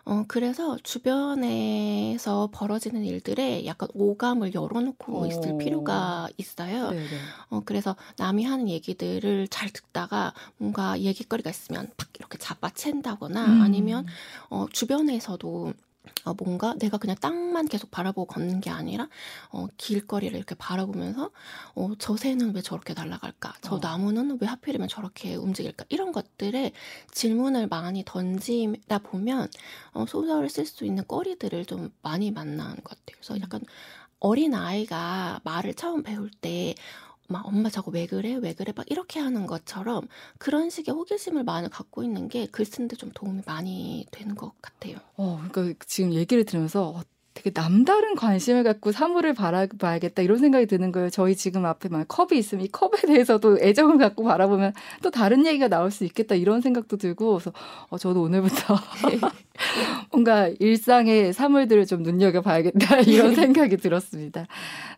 어, 0.03 0.25
그래서 0.27 0.77
주변에서 0.81 2.49
벌어지는 2.51 3.05
일들에 3.05 3.67
약간 3.67 3.87
오감을 3.93 4.55
열어놓고 4.55 5.19
오. 5.19 5.25
있을 5.27 5.59
필요가 5.59 6.27
있어요. 6.37 6.89
네네. 6.89 7.07
어, 7.51 7.61
그래서 7.65 7.95
남이 8.17 8.43
하는 8.43 8.67
얘기들을 8.67 9.47
잘 9.49 9.69
듣다가 9.69 10.33
뭔가 10.57 10.99
얘기거리가 10.99 11.51
있으면 11.51 11.91
탁 11.97 12.09
이렇게 12.17 12.39
잡아챈다거나 12.39 13.35
음. 13.35 13.61
아니면 13.61 14.07
어, 14.49 14.65
주변에서도 14.71 15.73
어, 16.23 16.33
뭔가 16.33 16.75
내가 16.75 16.97
그냥 16.97 17.15
땅만 17.19 17.67
계속 17.67 17.91
바라보고 17.91 18.25
걷는 18.27 18.61
게 18.61 18.69
아니라 18.69 19.07
어, 19.49 19.67
길거리를 19.77 20.35
이렇게 20.35 20.55
바라보면서 20.55 21.31
어, 21.75 21.91
저 21.97 22.15
새는 22.15 22.53
왜 22.55 22.61
저렇게 22.61 22.93
날아갈까? 22.93 23.53
저 23.61 23.75
어. 23.75 23.79
나무는 23.81 24.37
왜 24.39 24.47
하필이면 24.47 24.87
저렇게 24.87 25.35
움직일까? 25.35 25.85
이런 25.89 26.11
것들에 26.11 26.71
질문을 27.11 27.67
많이 27.67 28.03
던지다 28.05 28.99
보면 28.99 29.49
어, 29.93 30.05
소설을 30.05 30.49
쓸 30.49 30.65
수 30.65 30.85
있는 30.85 31.03
거리들을 31.07 31.65
좀 31.65 31.91
많이 32.01 32.31
만나는 32.31 32.75
것 32.75 32.83
같아요. 32.83 33.17
그래서 33.17 33.33
음. 33.35 33.41
약간 33.41 33.61
어린 34.19 34.53
아이가 34.53 35.41
말을 35.43 35.73
처음 35.73 36.03
배울 36.03 36.29
때 36.29 36.75
막 37.31 37.45
엄마 37.47 37.69
저거 37.69 37.91
왜 37.91 38.05
그래 38.07 38.35
왜 38.35 38.53
그래 38.53 38.73
막 38.75 38.85
이렇게 38.89 39.19
하는 39.19 39.45
것처럼 39.47 40.07
그런 40.37 40.69
식의 40.69 40.93
호기심을 40.93 41.43
많이 41.43 41.69
갖고 41.69 42.03
있는 42.03 42.27
게 42.27 42.47
글 42.51 42.65
쓰는데 42.65 42.95
좀 42.95 43.11
도움이 43.13 43.41
많이 43.45 44.05
되는 44.11 44.35
것 44.35 44.53
같아요. 44.61 44.97
어, 45.15 45.41
그러니까 45.51 45.85
지금 45.87 46.13
얘기를 46.13 46.43
들으면서 46.45 46.89
어, 46.89 47.01
되게 47.41 47.49
남다른 47.59 48.13
관심을 48.13 48.63
갖고 48.63 48.91
사물을 48.91 49.33
바라봐야겠다 49.33 50.21
이런 50.21 50.37
생각이 50.37 50.67
드는 50.67 50.91
거예요. 50.91 51.09
저희 51.09 51.35
지금 51.35 51.65
앞에 51.65 51.89
막 51.89 52.07
컵이 52.07 52.37
있으면 52.37 52.65
이 52.65 52.67
컵에 52.67 53.01
대해서도 53.07 53.57
애정을 53.59 53.97
갖고 53.97 54.23
바라보면 54.23 54.73
또 55.01 55.09
다른 55.09 55.47
얘기가 55.47 55.67
나올 55.67 55.89
수 55.89 56.05
있겠다 56.05 56.35
이런 56.35 56.61
생각도 56.61 56.97
들고 56.97 57.33
그래서 57.33 57.51
어, 57.89 57.97
저도 57.97 58.21
오늘부터 58.21 58.75
뭔가 60.11 60.49
일상의 60.59 61.33
사물들을 61.33 61.85
좀 61.87 62.03
눈여겨봐야겠다 62.03 62.99
이런 63.09 63.33
생각이 63.33 63.77
들었습니다. 63.77 64.45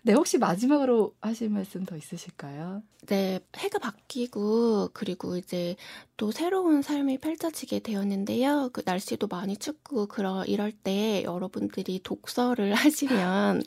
네, 0.01 0.11
혹시 0.11 0.37
마지막으로 0.37 1.13
하실 1.21 1.49
말씀 1.49 1.85
더 1.85 1.95
있으실까요? 1.95 2.83
네, 3.07 3.39
해가 3.57 3.79
바뀌고 3.79 4.89
그리고 4.93 5.37
이제 5.37 5.75
또 6.17 6.31
새로운 6.31 6.81
삶이 6.81 7.17
펼쳐지게 7.17 7.79
되었는데요. 7.79 8.69
그 8.71 8.81
날씨도 8.85 9.27
많이 9.27 9.57
춥고 9.57 10.07
그러 10.07 10.45
이럴 10.45 10.71
때 10.71 11.23
여러분들이 11.23 11.99
독서 12.03 12.32
를 12.55 12.73
하시면 12.75 13.61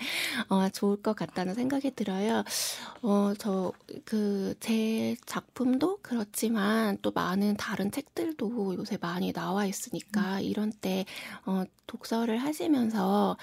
어, 0.48 0.68
좋을 0.70 1.02
것 1.02 1.14
같다는 1.16 1.54
생각이 1.54 1.92
들어요. 1.92 2.44
어, 3.02 3.32
저 3.38 3.72
그 4.04 4.54
제 4.60 5.16
작품도 5.26 5.98
그렇지만 6.02 6.98
또 7.02 7.10
많은 7.12 7.56
다른 7.56 7.90
책들도 7.90 8.74
요새 8.76 8.98
많이 9.00 9.32
나와 9.32 9.64
있으니까 9.66 10.36
음. 10.38 10.42
이런 10.42 10.72
때 10.72 11.04
어, 11.46 11.64
독서를 11.86 12.38
하시면서 12.38 13.36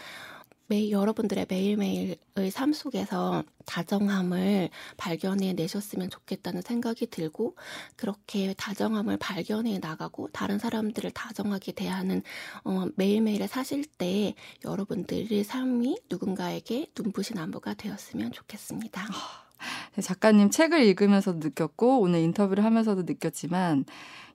매 0.74 0.90
여러분들의 0.90 1.46
매일매일의 1.48 2.50
삶 2.52 2.74
속에서 2.74 3.44
다정함을 3.68 4.72
발견해 4.98 5.54
내셨으면 5.54 6.10
좋겠다는 6.10 6.64
생각이 6.64 7.12
들고 7.12 7.56
그렇게 7.96 8.56
다정함을 8.58 9.18
발견해 9.18 9.78
나가고 9.78 10.30
다른 10.34 10.58
사람들을 10.58 11.12
다정하게 11.12 11.74
대하는 11.74 12.24
어, 12.64 12.88
매일매일을 12.96 13.48
사실 13.48 13.86
때 13.86 14.34
여러분들의 14.66 15.44
삶이 15.44 16.00
누군가에게 16.10 16.88
눈부신 16.98 17.38
안부가 17.38 17.76
되었으면 17.76 18.32
좋겠습니다. 18.32 19.43
아, 19.98 20.02
작가님 20.02 20.50
책을 20.50 20.84
읽으면서도 20.84 21.40
느꼈고 21.40 22.00
오늘 22.02 22.20
인터뷰를 22.20 22.64
하면서도 22.64 23.04
느꼈지만 23.04 23.86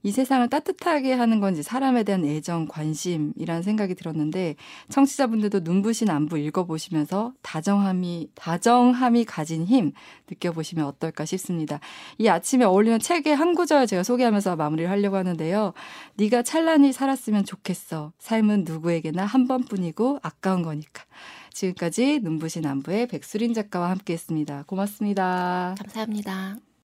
이 0.03 0.13
세상을 0.13 0.49
따뜻하게 0.49 1.13
하는 1.13 1.41
건지 1.41 1.63
사람에 1.63 2.05
대한 2.05 2.25
애정, 2.25 2.69
관심이라는 2.69 3.63
생각이 3.63 3.95
들었는데 3.95 4.55
청취자분들도 4.91 5.61
눈부신 5.61 6.09
안부 6.09 6.39
읽어보시면서 6.39 7.33
다정함이 7.43 8.31
다정함이 8.35 9.25
가진 9.25 9.65
힘 9.65 9.93
느껴보시면 10.31 10.87
어떨까 10.87 11.25
싶습니다. 11.25 11.81
이 12.19 12.29
아침에 12.29 12.65
어울리는 12.65 12.99
책의 13.01 13.35
한 13.35 13.55
구절 13.55 13.87
제가 13.87 14.05
소개하면서 14.05 14.57
마무리를 14.57 14.89
하려고 14.89 15.17
하는데요. 15.17 15.73
네가 16.15 16.43
찬란히 16.43 16.93
살았으면 16.93 17.45
좋겠어. 17.45 18.13
삶은 18.19 18.65
누구에게나 18.65 19.25
한 19.25 19.49
번뿐이고 19.49 20.21
아까운 20.23 20.63
거니까. 20.63 21.05
지금까지 21.53 22.21
눈부신 22.21 22.67
안부의 22.67 23.09
백수린 23.09 23.55
작가와 23.55 23.91
함께했습니다. 23.91 24.65
고맙습니다. 24.67 25.75
감사합니다. 25.79 26.68